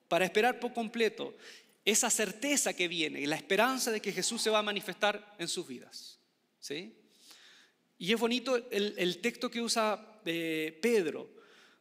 [0.07, 1.35] para esperar por completo
[1.85, 5.49] esa certeza que viene y la esperanza de que Jesús se va a manifestar en
[5.49, 6.19] sus vidas.
[6.59, 6.97] ¿sí?
[7.99, 11.31] Y es bonito el, texto que usa eh, Pedro.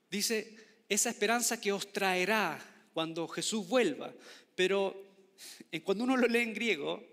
[0.09, 2.59] Dice, esa esperanza que os traerá
[2.93, 4.13] cuando Jesús vuelva.
[4.55, 5.15] Pero
[5.71, 7.03] eh, cuando uno lo lee en griego,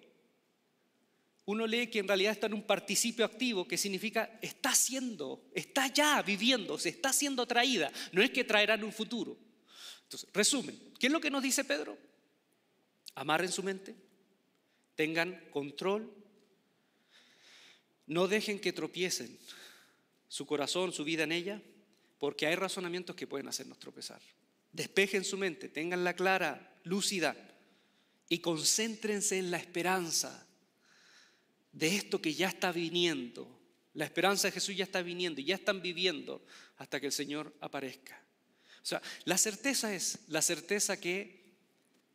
[1.46, 5.86] uno lee que en realidad está en un participio activo que significa está siendo, está
[5.86, 7.90] ya viviendo, se está siendo traída.
[8.12, 9.38] No es que traerá en un futuro.
[10.02, 12.09] Entonces, resumen, ¿qué es lo que nos dice Pedro?
[13.14, 13.94] Amarren su mente,
[14.94, 16.12] tengan control,
[18.06, 19.38] no dejen que tropiecen
[20.28, 21.62] su corazón, su vida en ella,
[22.18, 24.20] porque hay razonamientos que pueden hacernos tropezar.
[24.72, 27.36] Despejen su mente, tenganla clara, lúcida
[28.28, 30.46] y concéntrense en la esperanza
[31.72, 33.58] de esto que ya está viniendo.
[33.94, 36.44] La esperanza de Jesús ya está viniendo y ya están viviendo
[36.76, 38.22] hasta que el Señor aparezca.
[38.82, 41.39] O sea, la certeza es la certeza que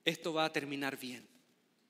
[0.05, 1.27] esto va a terminar bien.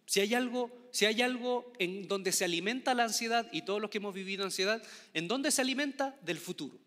[0.05, 3.89] Si hay algo, si hay algo en donde se alimenta la ansiedad y todos los
[3.89, 4.81] que hemos vivido ansiedad,
[5.13, 6.15] ¿en dónde se alimenta?
[6.21, 6.77] Del futuro.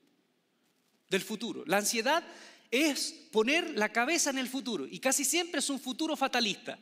[1.10, 1.64] Del futuro.
[1.66, 2.24] La ansiedad
[2.70, 6.78] es poner la cabeza en el futuro y casi siempre es un futuro fatalista.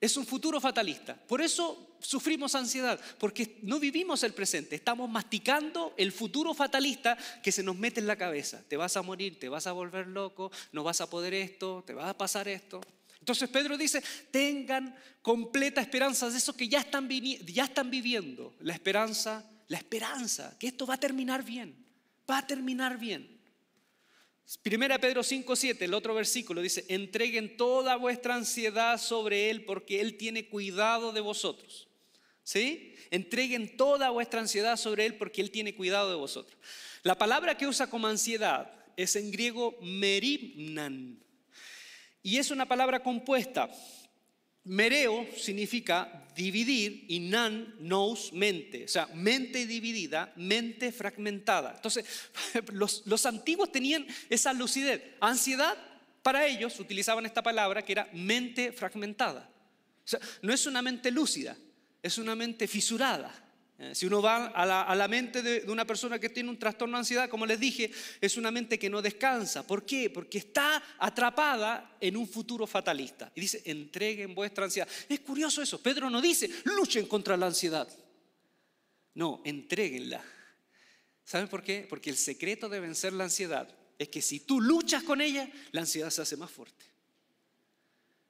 [0.00, 1.14] Es un futuro fatalista.
[1.14, 7.50] Por eso sufrimos ansiedad, porque no vivimos el presente, estamos masticando el futuro fatalista que
[7.50, 8.62] se nos mete en la cabeza.
[8.68, 11.94] Te vas a morir, te vas a volver loco, no vas a poder esto, te
[11.94, 12.82] va a pasar esto.
[13.24, 18.54] Entonces Pedro dice, tengan completa esperanza de eso que ya están, ya están viviendo.
[18.60, 21.74] La esperanza, la esperanza, que esto va a terminar bien,
[22.30, 23.40] va a terminar bien.
[24.62, 30.02] Primera Pedro 5, 7, el otro versículo dice, entreguen toda vuestra ansiedad sobre Él porque
[30.02, 31.88] Él tiene cuidado de vosotros.
[32.42, 32.94] ¿Sí?
[33.10, 36.60] Entreguen toda vuestra ansiedad sobre Él porque Él tiene cuidado de vosotros.
[37.02, 41.24] La palabra que usa como ansiedad es en griego merimnan.
[42.24, 43.70] Y es una palabra compuesta.
[44.64, 48.86] Mereo significa dividir y nan, nous, mente.
[48.86, 51.74] O sea, mente dividida, mente fragmentada.
[51.76, 52.06] Entonces,
[52.72, 55.02] los, los antiguos tenían esa lucidez.
[55.20, 55.76] Ansiedad,
[56.22, 59.46] para ellos utilizaban esta palabra que era mente fragmentada.
[59.98, 61.54] O sea, no es una mente lúcida,
[62.02, 63.43] es una mente fisurada.
[63.78, 66.96] Eh, Si uno va a la, mente de, de una persona que tiene un trastorno
[66.96, 69.66] de ansiedad, como les dije, es una mente que no descansa.
[69.66, 70.10] ¿Por qué?
[70.10, 73.32] Porque está atrapada en un futuro fatalista.
[73.34, 74.88] Y dice, entreguen vuestra ansiedad.
[75.08, 75.82] Es curioso eso.
[75.82, 77.88] Pedro no dice, luchen contra la ansiedad.
[79.14, 80.22] No, entréguenla.
[81.24, 81.86] ¿Saben por qué?
[81.88, 83.68] Porque el secreto de vencer la ansiedad
[83.98, 86.93] es que si tú luchas con ella, la ansiedad se hace más fuerte.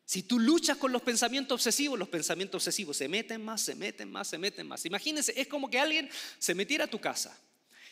[0.04, 4.10] Si tú luchas con los pensamientos obsesivos, los pensamientos obsesivos se meten más, se meten
[4.10, 4.84] más, se meten más.
[4.84, 7.36] Imagínense, es como que alguien se metiera a tu casa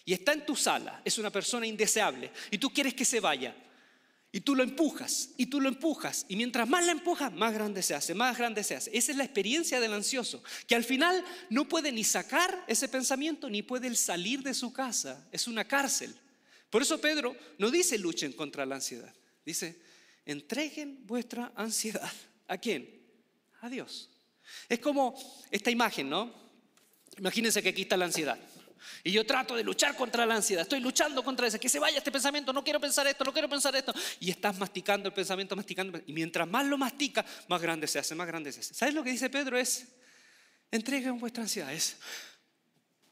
[0.05, 3.55] y está en tu sala, es una persona indeseable y tú quieres que se vaya.
[4.35, 7.83] Y tú lo empujas, y tú lo empujas, y mientras más la empujas, más grande
[7.83, 8.91] se hace, más grande se hace.
[8.97, 13.51] Esa es la experiencia del ansioso, que al final no puede ni sacar ese pensamiento,
[13.51, 15.23] ni puede salir de su casa.
[15.33, 16.15] Es una cárcel.
[16.71, 19.13] Por eso Pedro no dice luchen contra la ansiedad,
[19.45, 19.79] dice
[20.25, 22.11] entreguen vuestra ansiedad.
[22.49, 23.03] ¿A quién?
[23.61, 24.11] A Dios.
[24.69, 25.15] Es como
[25.51, 26.33] esta imagen, ¿no?
[27.19, 28.39] Imagínense que aquí está la ansiedad.
[29.05, 30.63] Y yo trato de luchar contra la ansiedad.
[30.63, 31.59] Estoy luchando contra eso.
[31.59, 32.53] Que se vaya este pensamiento.
[32.53, 33.93] No quiero pensar esto, no quiero pensar esto.
[34.21, 36.01] Y estás masticando el pensamiento, masticando.
[36.07, 38.75] Y mientras más lo mastica, más grande se hace, más grande se hace.
[38.75, 39.59] ¿Sabes lo que dice Pedro?
[39.59, 39.89] Es,
[40.71, 41.73] entreguen vuestra ansiedad.
[41.73, 41.97] Es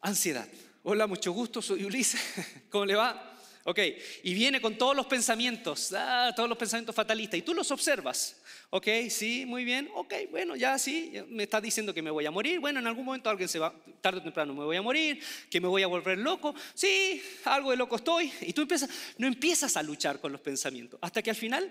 [0.00, 0.48] ansiedad.
[0.82, 1.60] Hola, mucho gusto.
[1.60, 2.20] Soy Ulises.
[2.70, 3.29] ¿Cómo le va?
[3.64, 3.78] Ok,
[4.22, 8.40] y viene con todos los pensamientos, ah, todos los pensamientos fatalistas, y tú los observas.
[8.70, 12.30] Ok, sí, muy bien, ok, bueno, ya sí, me está diciendo que me voy a
[12.30, 15.22] morir, bueno, en algún momento alguien se va, tarde o temprano me voy a morir,
[15.50, 18.88] que me voy a volver loco, sí, algo de loco estoy, y tú empiezas,
[19.18, 21.70] no empiezas a luchar con los pensamientos, hasta que al final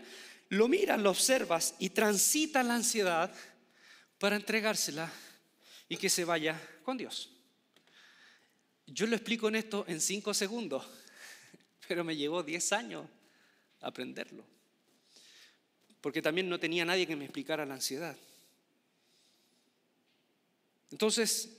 [0.49, 3.33] lo miras, lo observas y transita la ansiedad
[4.19, 5.11] para entregársela
[5.87, 7.31] y que se vaya con Dios.
[8.85, 10.85] Yo lo explico en esto en cinco segundos
[11.89, 13.07] pero me llevó 10 años
[13.81, 14.45] aprenderlo.
[16.01, 18.15] Porque también no tenía nadie que me explicara la ansiedad.
[20.91, 21.49] Entonces,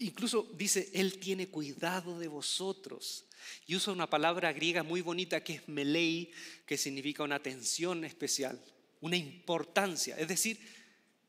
[0.00, 3.26] incluso dice, Él tiene cuidado de vosotros.
[3.68, 6.32] Y usa una palabra griega muy bonita que es melei,
[6.66, 8.60] que significa una atención especial,
[9.00, 10.16] una importancia.
[10.18, 10.58] Es decir,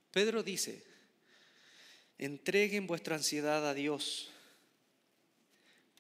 [0.09, 0.83] Pedro dice,
[2.17, 4.31] entreguen vuestra ansiedad a Dios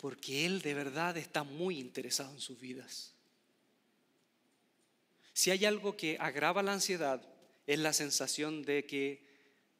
[0.03, 3.13] porque Él de verdad está muy interesado en sus vidas.
[5.31, 7.25] Si hay algo que agrava la ansiedad,
[7.65, 9.25] es la sensación de que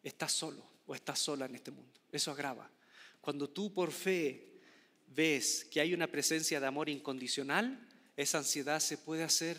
[0.01, 1.99] estás solo o estás sola en este mundo.
[2.09, 2.71] Eso agrava.
[3.19, 4.61] Cuando tú por fe
[5.07, 9.57] ves que hay una presencia de amor incondicional, esa ansiedad se puede hacer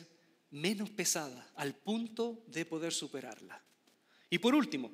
[0.50, 3.62] menos pesada al punto de poder superarla.
[4.30, 4.90] Y por último,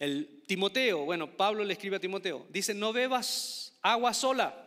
[0.00, 4.64] el Timoteo, bueno, Pablo le escribe a Timoteo, dice, no bebas agua sola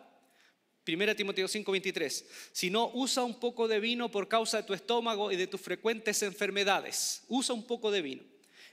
[0.85, 5.31] 1 Timoteo 5:23, si no, usa un poco de vino por causa de tu estómago
[5.31, 7.23] y de tus frecuentes enfermedades.
[7.27, 8.23] Usa un poco de vino.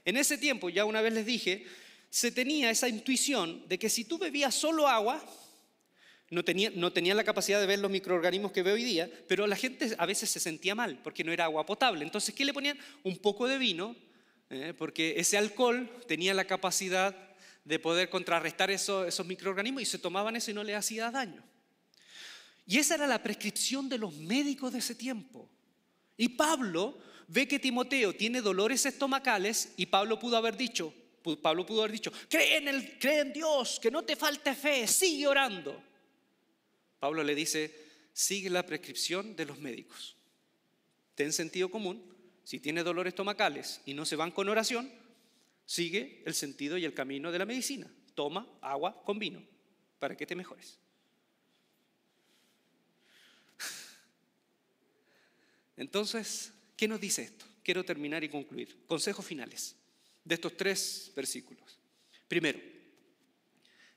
[0.05, 1.65] En ese tiempo, ya una vez les dije,
[2.09, 5.23] se tenía esa intuición de que si tú bebías solo agua,
[6.31, 9.45] no tenía, no tenía la capacidad de ver los microorganismos que veo hoy día, pero
[9.45, 12.03] la gente a veces se sentía mal porque no era agua potable.
[12.03, 12.77] Entonces, ¿qué le ponían?
[13.03, 13.95] Un poco de vino,
[14.49, 17.15] eh, porque ese alcohol tenía la capacidad
[17.65, 21.43] de poder contrarrestar esos, esos microorganismos y se tomaban eso y no le hacía daño.
[22.69, 25.49] Y esa era la prescripción de los médicos de ese tiempo.
[26.15, 30.93] Y Pablo ve que Timoteo tiene dolores estomacales y Pablo pudo haber dicho,
[31.41, 34.85] Pablo pudo haber dicho, cree en, el, cree en Dios, que no te falte fe,
[34.85, 35.81] sigue orando.
[36.99, 37.73] Pablo le dice,
[38.13, 40.15] sigue la prescripción de los médicos.
[41.15, 42.03] Ten sentido común,
[42.43, 44.93] si tiene dolores estomacales y no se van con oración,
[45.65, 47.91] sigue el sentido y el camino de la medicina.
[48.13, 49.41] Toma agua con vino
[49.97, 50.77] para que te mejores.
[55.79, 57.45] Entonces, ¿qué nos dice esto?
[57.63, 58.85] Quiero terminar y concluir.
[58.85, 59.77] Consejos finales
[60.25, 61.79] de estos tres versículos.
[62.27, 62.59] Primero,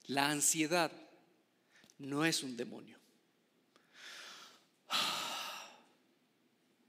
[0.07, 0.93] la ansiedad
[1.99, 2.97] no es un demonio.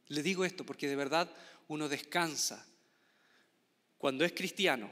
[0.10, 1.36] Le digo esto porque de verdad
[1.70, 2.64] uno descansa
[3.98, 4.92] cuando es cristiano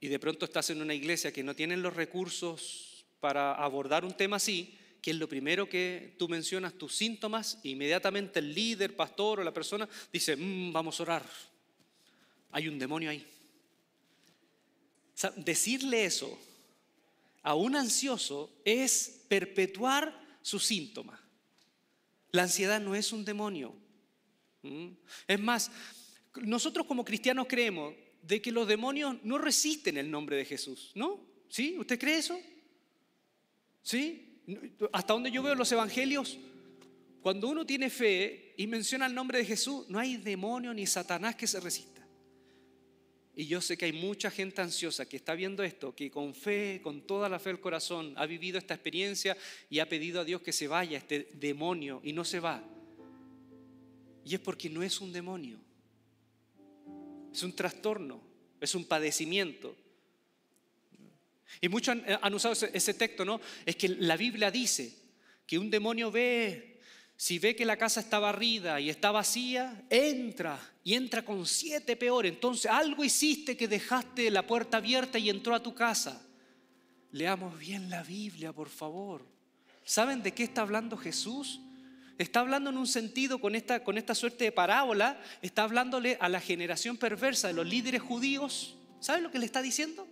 [0.00, 4.16] y de pronto estás en una iglesia que no tienen los recursos para abordar un
[4.16, 9.40] tema así, que es lo primero que tú mencionas, tus síntomas, inmediatamente el líder, pastor
[9.40, 11.26] o la persona dice, mm, vamos a orar.
[12.52, 13.26] Hay un demonio ahí.
[15.36, 16.38] decirle eso
[17.42, 21.20] a un ansioso es perpetuar su síntoma.
[22.32, 23.74] La ansiedad no es un demonio.
[25.26, 25.70] Es más,
[26.42, 31.20] nosotros como cristianos creemos de que los demonios no resisten el nombre de Jesús, ¿no?
[31.48, 31.76] ¿Sí?
[31.78, 32.38] ¿Usted cree eso?
[33.82, 34.29] ¿Sí?
[34.92, 36.38] Hasta donde yo veo los evangelios,
[37.20, 41.36] cuando uno tiene fe y menciona el nombre de Jesús, no hay demonio ni Satanás
[41.36, 42.00] que se resista.
[43.36, 46.80] Y yo sé que hay mucha gente ansiosa que está viendo esto, que con fe,
[46.82, 49.36] con toda la fe del corazón, ha vivido esta experiencia
[49.68, 52.62] y ha pedido a Dios que se vaya este demonio y no se va.
[54.24, 55.58] Y es porque no es un demonio,
[57.32, 58.20] es un trastorno,
[58.60, 59.74] es un padecimiento.
[61.60, 63.40] Y muchos han, usado ese, ese texto, ¿no?
[63.64, 64.94] Es que la Biblia dice
[65.46, 66.70] que un demonio ve
[67.20, 71.94] si ve que la casa está barrida y está vacía, entra y entra con siete
[71.94, 72.24] peor.
[72.24, 76.26] Entonces algo hiciste que dejaste la puerta abierta y entró a tu casa.
[77.12, 79.26] Leamos bien la Biblia, por favor.
[79.84, 81.60] ¿Saben de qué está hablando Jesús?
[82.16, 86.30] Está hablando en un sentido con esta, con esta suerte de parábola, está hablándole a
[86.30, 88.76] la generación perversa de los líderes judíos.
[88.98, 90.08] ¿Saben lo que le está diciendo?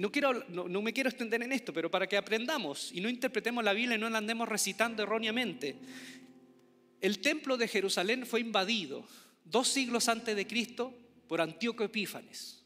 [0.00, 3.62] No, quiero, no, me quiero extender en esto, pero para que aprendamos y no interpretemos
[3.62, 5.76] la Biblia y no la andemos recitando erróneamente.
[7.02, 9.04] El templo de Jerusalén fue invadido
[9.44, 10.94] dos siglos antes de Cristo
[11.28, 12.64] por Antíoco Epífanes,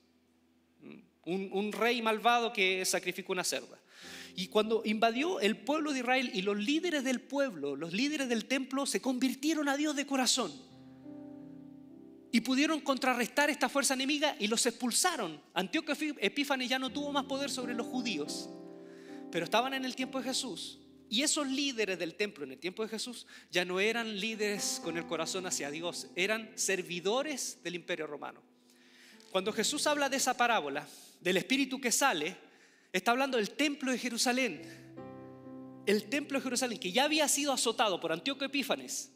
[1.25, 3.81] un, un rey malvado que sacrificó una cerda.
[4.37, 8.45] Y cuando invadió el pueblo de Israel y los líderes del pueblo, los líderes del
[8.45, 10.53] templo, se convirtieron a Dios de corazón
[12.35, 15.41] y pudieron contrarrestar esta fuerza enemiga y los expulsaron.
[15.55, 18.51] Antíoco Epífanes ya no tuvo más poder sobre los judíos,
[19.31, 20.81] pero estaban en el tiempo de Jesús.
[21.09, 24.97] Y esos líderes del templo en el tiempo de Jesús ya no eran líderes con
[24.97, 28.43] el corazón hacia Dios, eran servidores del imperio romano.
[29.31, 30.89] Cuando Jesús habla de esa parábola,
[31.21, 32.37] del espíritu que sale,
[32.93, 34.61] está hablando del templo de Jerusalén.
[35.87, 39.13] El templo de Jerusalén, que ya había sido azotado por Antíoco Epífanes,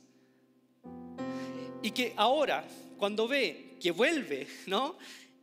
[1.83, 2.65] y que ahora
[2.99, 4.99] cuando ve que vuelve, ¿no?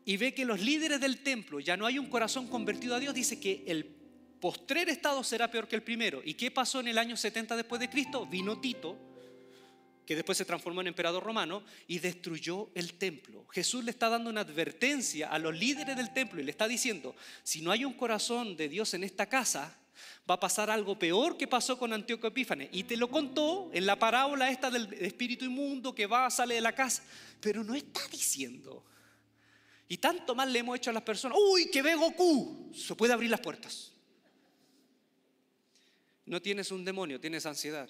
[0.06, 3.16] Y ve que los líderes del templo ya no hay un corazón convertido a Dios,
[3.16, 3.86] dice que el
[4.40, 6.22] postrer estado será peor que el primero.
[6.24, 8.28] ¿Y qué pasó en el año 70 después de Cristo?
[8.28, 8.96] Vino Tito,
[10.06, 13.48] que después se transformó en emperador romano, y destruyó el templo.
[13.48, 17.16] Jesús le está dando una advertencia a los líderes del templo y le está diciendo,
[17.42, 19.80] si no hay un corazón de Dios en esta casa,
[20.30, 22.70] va a pasar algo peor que pasó con Antíoco Epífanes.
[22.72, 26.62] Y te lo contó en la parábola esta del espíritu inmundo que va, sale de
[26.62, 27.04] la casa,
[27.40, 28.84] pero no está diciendo.
[29.88, 33.14] Y tanto mal le hemos hecho a las personas, uy, que ve Goku, se puede
[33.14, 33.92] abrir las puertas.
[36.26, 37.90] No tienes un demonio, tienes ansiedad.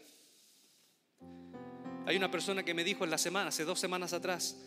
[2.05, 4.57] Hay una persona que me dijo en la semana, hace dos semanas atrás,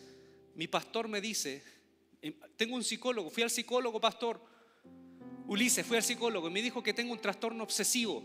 [0.55, 1.63] mi pastor me dice,
[2.21, 4.43] em, tengo un psicólogo, fui al psicólogo pastor,
[5.49, 8.23] Ulises, fui al psicólogo y me dijo que tengo un trastorno obsesivo.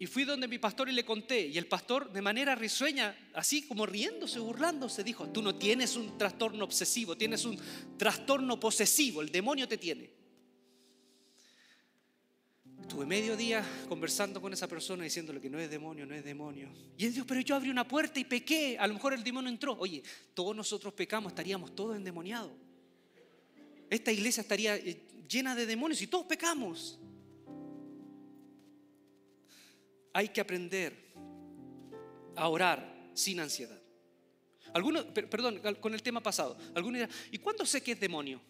[0.00, 1.46] Y fui donde mi pastor y le conté.
[1.46, 6.18] Y el pastor, de manera risueña, así como riéndose, burlándose, dijo: Tú no tienes un
[6.18, 7.58] trastorno obsesivo, tienes un
[7.96, 9.22] trastorno posesivo.
[9.22, 10.10] El demonio te tiene.
[12.88, 16.70] Tuve medio día conversando con esa persona diciéndole que no es demonio, no es demonio.
[16.96, 18.78] Y él dijo, pero yo abrí una puerta y pequé.
[18.78, 19.76] A lo mejor el demonio entró.
[19.78, 20.02] Oye,
[20.32, 22.52] todos nosotros pecamos, estaríamos todos endemoniados.
[23.90, 26.98] Esta iglesia estaría eh, llena de demonios y todos pecamos.
[30.12, 31.12] Hay que aprender
[32.34, 33.80] a orar sin ansiedad.
[34.74, 38.40] Algunos, perdón, con el tema pasado, algunos dirán, ¿y cuándo sé que es demonio?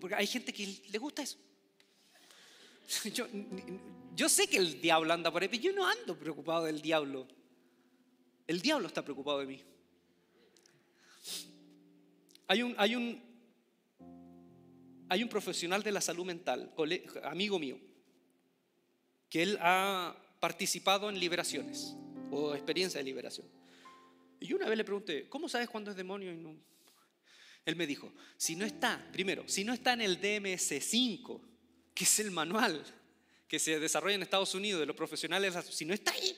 [0.00, 1.38] Porque hay gente que le gusta eso.
[3.14, 3.26] Yo,
[4.14, 7.26] yo sé que el diablo anda por ahí, pero yo no ando preocupado del diablo.
[8.46, 9.60] El diablo está preocupado de mí.
[12.46, 13.20] Hay un, hay un,
[15.08, 16.72] hay un profesional de la salud mental,
[17.24, 17.78] amigo mío,
[19.28, 21.94] que él ha participado en liberaciones
[22.30, 23.46] o experiencia de liberación.
[24.40, 26.32] Y una vez le pregunté, ¿cómo sabes cuándo es demonio?
[26.32, 26.54] Y no?
[27.64, 31.40] Él me dijo, si no está, primero, si no está en el DMS5,
[31.94, 32.84] que es el manual
[33.48, 36.36] que se desarrolla en Estados Unidos de los profesionales, si no está ahí,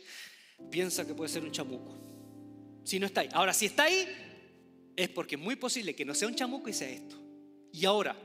[0.70, 1.96] piensa que puede ser un chamuco.
[2.84, 3.28] Si no está ahí.
[3.32, 4.06] Ahora, si está ahí,
[4.94, 7.20] es porque es muy posible que no sea un chamuco y sea esto.
[7.72, 8.16] Y ahora,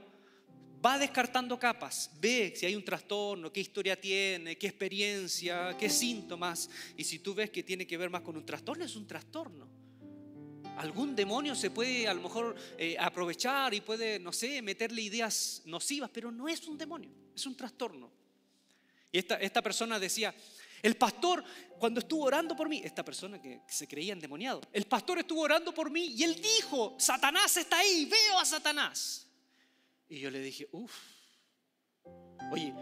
[0.84, 6.70] va descartando capas, ve si hay un trastorno, qué historia tiene, qué experiencia, qué síntomas.
[6.98, 9.70] Y si tú ves que tiene que ver más con un trastorno, es un trastorno.
[10.78, 15.62] Algún demonio se puede a lo mejor eh, aprovechar y puede, no sé, meterle ideas
[15.66, 18.12] nocivas, pero no es un demonio, es un trastorno.
[19.12, 20.34] Y esta, esta persona decía,
[20.82, 21.44] el pastor,
[21.78, 25.74] cuando estuvo orando por mí, esta persona que se creía endemoniado, el pastor estuvo orando
[25.74, 29.28] por mí y él dijo, Satanás está ahí, veo a Satanás.
[30.12, 30.93] Y yo le dije, uff,
[32.51, 32.74] oye,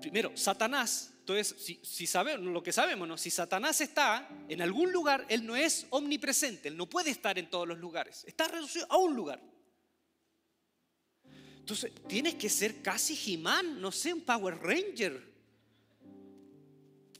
[0.00, 3.18] primero, Satanás, entonces, si, sabemos lo que sabemos, ¿no?
[3.18, 7.50] si Satanás está en algún lugar, él no es omnipresente, él no puede estar en
[7.50, 9.38] todos los lugares, está reducido a un lugar.
[11.58, 15.30] Entonces, tienes que ser casi He-Man, no sé, un Power Ranger,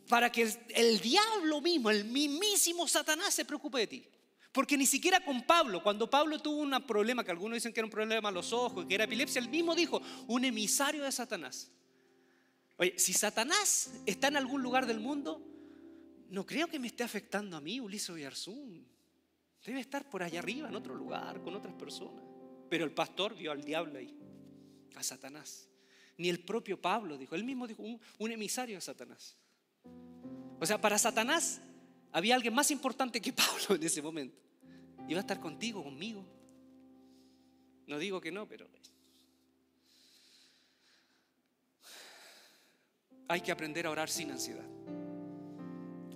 [0.09, 4.09] para que el, el diablo mismo, el mismísimo Satanás se preocupe de ti.
[4.53, 7.87] Porque ni siquiera con Pablo, cuando Pablo tuvo un problema, que algunos dicen que era
[7.87, 11.71] un problema a los ojos, que era epilepsia, él mismo dijo, un emisario de Satanás.
[12.79, 15.45] Oye, si Satanás está en algún lugar del mundo,
[16.31, 18.87] no creo que me esté afectando a mí, Ulises Oyarzún.
[19.65, 22.25] Debe estar por allá arriba, en otro lugar, con otras personas.
[22.71, 24.17] Pero el pastor vio al diablo ahí,
[24.95, 25.69] a Satanás.
[26.17, 29.37] Ni el propio Pablo dijo, él mismo dijo, un, un emisario de Satanás.
[30.61, 31.61] O sea, para Satanás
[32.13, 34.41] había alguien más importante que Pablo en ese momento.
[35.09, 36.25] Iba a estar contigo, conmigo.
[37.87, 38.69] No digo que no, pero
[43.29, 44.67] hay que aprender a orar sin ansiedad.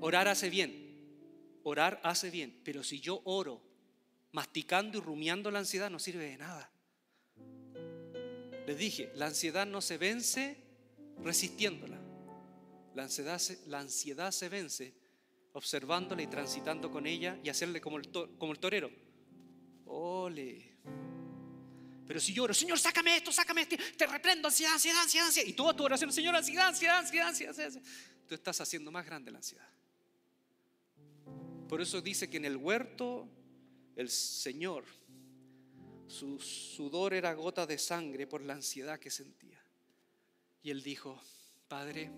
[0.00, 1.60] Orar hace bien.
[1.62, 2.60] Orar hace bien.
[2.64, 3.62] Pero si yo oro
[4.32, 6.70] masticando y rumiando la ansiedad, no sirve de nada.
[8.66, 10.56] Les dije, la ansiedad no se vence
[11.22, 12.00] resistiéndola.
[12.94, 15.01] La ansiedad, la ansiedad se vence
[15.52, 18.90] observándola y transitando con ella y hacerle como el, como el torero.
[19.86, 20.72] Ole.
[22.06, 25.48] Pero si lloro, Señor, sácame esto, sácame esto, te reprendo, ansiedad, ansiedad, ansiedad, ansiedad.
[25.48, 27.86] Y toda tu oración, Señor, ansiedad, ansiedad, ansiedad, ansiedad, ansiedad.
[28.26, 29.68] Tú estás haciendo más grande la ansiedad.
[31.68, 33.28] Por eso dice que en el huerto
[33.96, 34.84] el Señor,
[36.06, 39.62] su sudor era gota de sangre por la ansiedad que sentía.
[40.62, 41.20] Y él dijo,
[41.68, 42.10] Padre,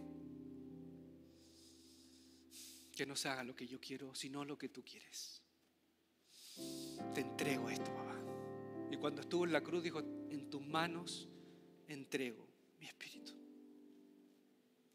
[2.95, 5.43] que no se haga lo que yo quiero, sino lo que tú quieres.
[7.15, 8.17] Te entrego esto, papá.
[8.91, 11.29] Y cuando estuvo en la cruz dijo, en tus manos
[11.89, 12.47] entrego
[12.79, 13.33] mi espíritu.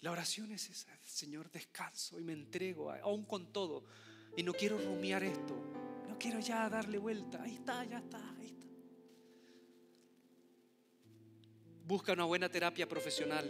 [0.02, 3.84] La oración es esa, Señor, descanso y me entrego, aún con todo.
[4.38, 5.56] Y no quiero rumiar esto,
[6.08, 7.44] no quiero ya darle vuelta.
[7.44, 8.68] Ahí está, ya está, ahí está.
[11.86, 13.50] Busca una buena terapia profesional.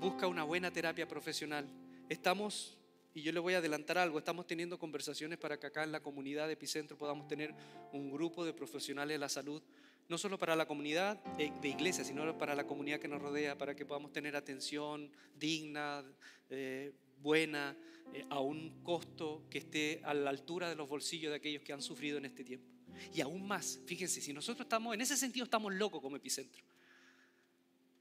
[0.00, 1.68] Busca una buena terapia profesional.
[2.08, 2.78] Estamos
[3.16, 6.02] y yo le voy a adelantar algo, estamos teniendo conversaciones para que acá en la
[6.02, 7.54] comunidad de Epicentro podamos tener
[7.94, 9.62] un grupo de profesionales de la salud,
[10.06, 13.56] no solo para la comunidad eh, de iglesia, sino para la comunidad que nos rodea,
[13.56, 16.04] para que podamos tener atención digna,
[16.50, 16.92] eh,
[17.22, 17.74] buena,
[18.12, 21.72] eh, a un costo que esté a la altura de los bolsillos de aquellos que
[21.72, 22.68] han sufrido en este tiempo.
[23.14, 26.62] Y aún más, fíjense, si nosotros estamos, en ese sentido estamos locos como Epicentro.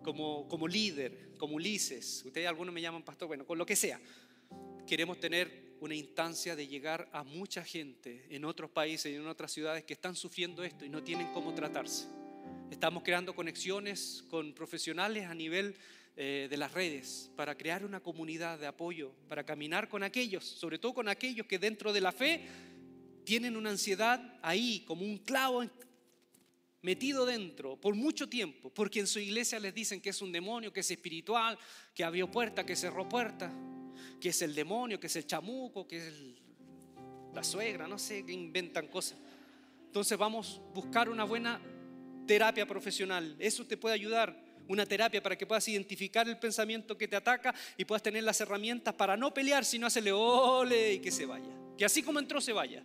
[0.03, 3.99] Como, como líder, como Ulises, ustedes algunos me llaman pastor, bueno, con lo que sea
[4.86, 9.51] queremos tener una instancia de llegar a mucha gente en otros países y en otras
[9.51, 12.07] ciudades que están sufriendo esto y no tienen cómo tratarse.
[12.69, 15.75] Estamos creando conexiones con profesionales a nivel
[16.15, 20.77] eh, de las redes para crear una comunidad de apoyo, para caminar con aquellos, sobre
[20.77, 22.47] todo con aquellos que dentro de la fe
[23.23, 25.63] tienen una ansiedad ahí, como un clavo
[26.83, 30.71] metido dentro por mucho tiempo, porque en su iglesia les dicen que es un demonio,
[30.71, 31.57] que es espiritual,
[31.95, 33.51] que abrió puerta, que cerró puerta
[34.20, 36.14] que es el demonio, que es el chamuco, que es
[37.34, 39.18] la suegra, no sé, que inventan cosas.
[39.86, 41.62] Entonces vamos a buscar una buena
[42.26, 43.36] terapia profesional.
[43.39, 44.36] Eso te puede ayudar,
[44.68, 48.39] una terapia para que puedas identificar el pensamiento que te ataca y puedas tener las
[48.41, 51.49] herramientas para no pelear, sino hacerle ole y que se vaya.
[51.78, 52.84] Que así como entró, se vaya.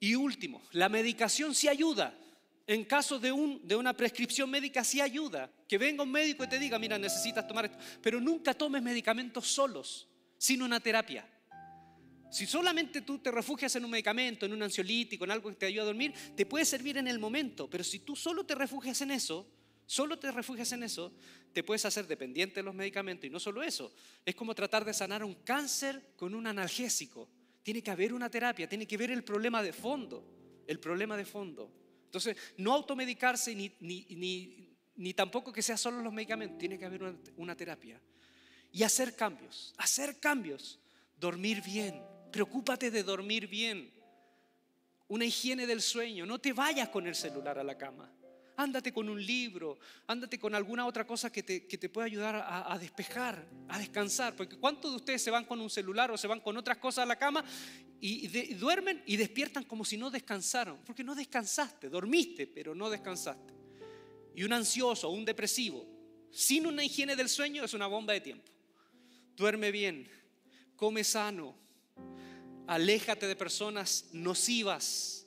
[0.00, 2.16] Y último, la medicación sí ayuda
[2.66, 5.50] en caso de, un, de una prescripción médica sí ayuda.
[5.68, 7.78] Que venga un médico y te diga, mira, necesitas tomar esto.
[8.02, 11.28] Pero nunca tomes medicamentos solos, sin una terapia.
[12.30, 15.66] Si solamente tú te refugias en un medicamento, en un ansiolítico, en algo que te
[15.66, 17.70] ayuda a dormir, te puede servir en el momento.
[17.70, 19.46] Pero si tú solo te refugias en eso,
[19.86, 21.12] solo te refugias en eso,
[21.52, 23.26] te puedes hacer dependiente de los medicamentos.
[23.26, 23.92] Y no solo eso,
[24.24, 27.30] es como tratar de sanar un cáncer con un analgésico.
[27.62, 30.32] Tiene que haber una terapia, tiene que ver el problema de fondo.
[30.66, 31.85] El problema de fondo.
[32.16, 37.16] Entonces, no automedicarse ni, ni, tampoco que sea solo los medicamentos, tiene que haber una,
[37.36, 38.00] una terapia.
[38.72, 40.78] Y hacer cambios, hacer cambios.
[41.18, 43.90] Dormir bien, preocúpate de dormir bien.
[45.08, 48.12] Una higiene del sueño, no te vayas con el celular a la cama
[48.56, 52.44] ándate con un libro, ándate con alguna otra cosa que te, que te pueda ayudar
[52.46, 54.34] a, despejar, a descansar.
[54.34, 57.02] Porque ¿cuántos de ustedes se van con un celular o se van con otras cosas
[57.02, 57.44] a la cama
[58.00, 60.78] y, duermen y despiertan como si no descansaron?
[60.84, 63.54] Porque no descansaste, dormiste, pero no descansaste.
[64.34, 65.86] Y un ansioso o un depresivo,
[66.30, 68.50] sin una higiene del sueño, es una bomba de tiempo.
[69.36, 70.08] Duerme bien,
[70.76, 71.54] come sano,
[72.66, 75.25] aléjate de personas nocivas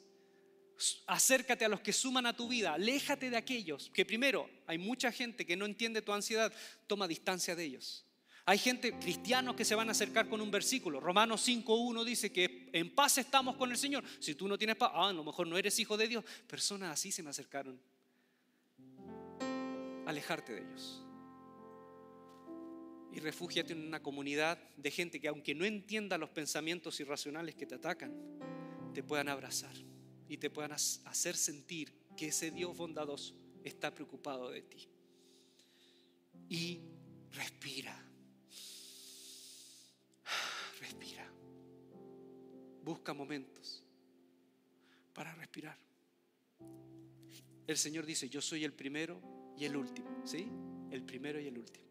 [1.08, 5.12] acércate a los que suman a tu vida, aléjate de aquellos que primero hay mucha
[5.12, 6.54] gente que no entiende tu ansiedad,
[6.88, 8.06] toma distancia de ellos.
[8.46, 11.00] Hay gente, cristianos, que se van a acercar con un versículo.
[11.00, 14.04] Romanos 5.1 dice que en paz estamos con el Señor.
[14.20, 16.26] Si tú no tienes paz, ah, a lo mejor no eres hijo de Dios.
[16.48, 17.80] Personas así se me acercaron.
[20.08, 21.04] Alejarte de ellos.
[23.14, 27.68] Y refúgiate en una comunidad de gente que aunque no entienda los pensamientos irracionales que
[27.68, 28.12] te atacan,
[28.96, 29.89] te puedan abrazar
[30.30, 34.88] y te puedan hacer sentir que ese Dios bondadoso está preocupado de ti.
[36.48, 36.80] Y
[37.32, 37.96] respira.
[40.80, 41.28] Respira.
[42.84, 43.84] Busca momentos
[45.14, 45.78] para respirar.
[47.66, 49.20] El Señor dice, yo soy el primero
[49.58, 50.22] y el último.
[50.26, 50.48] ¿Sí?
[50.92, 51.88] El primero y el último.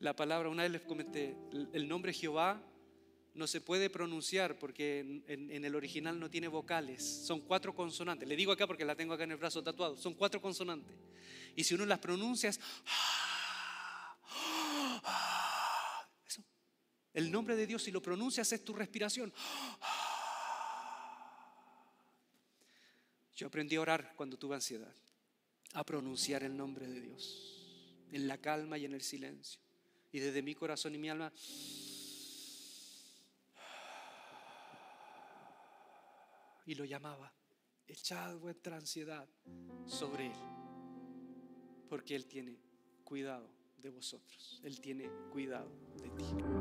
[0.00, 1.36] La palabra, una vez les comenté,
[1.72, 2.60] el nombre Jehová
[3.38, 7.02] no se puede pronunciar porque en, el original no tiene vocales.
[7.02, 8.28] Son cuatro consonantes.
[8.28, 9.96] Le digo acá porque la tengo acá en el brazo tatuado.
[9.96, 10.96] Son cuatro consonantes.
[11.56, 12.60] Y si uno las pronuncia es...
[16.26, 16.42] Eso.
[17.14, 19.32] El nombre de Dios, si lo pronuncias, es tu respiración.
[23.34, 24.92] Yo aprendí a orar cuando tuve ansiedad,
[25.74, 29.60] a pronunciar el nombre de Dios, en la calma y en el silencio.
[30.10, 31.32] Y desde mi corazón y mi alma,
[36.68, 37.32] y lo llamaba,
[37.86, 39.26] echad vuestra ansiedad
[39.86, 40.38] sobre Él,
[41.88, 42.60] porque Él tiene
[43.04, 46.57] cuidado de vosotros, Él tiene cuidado de ti.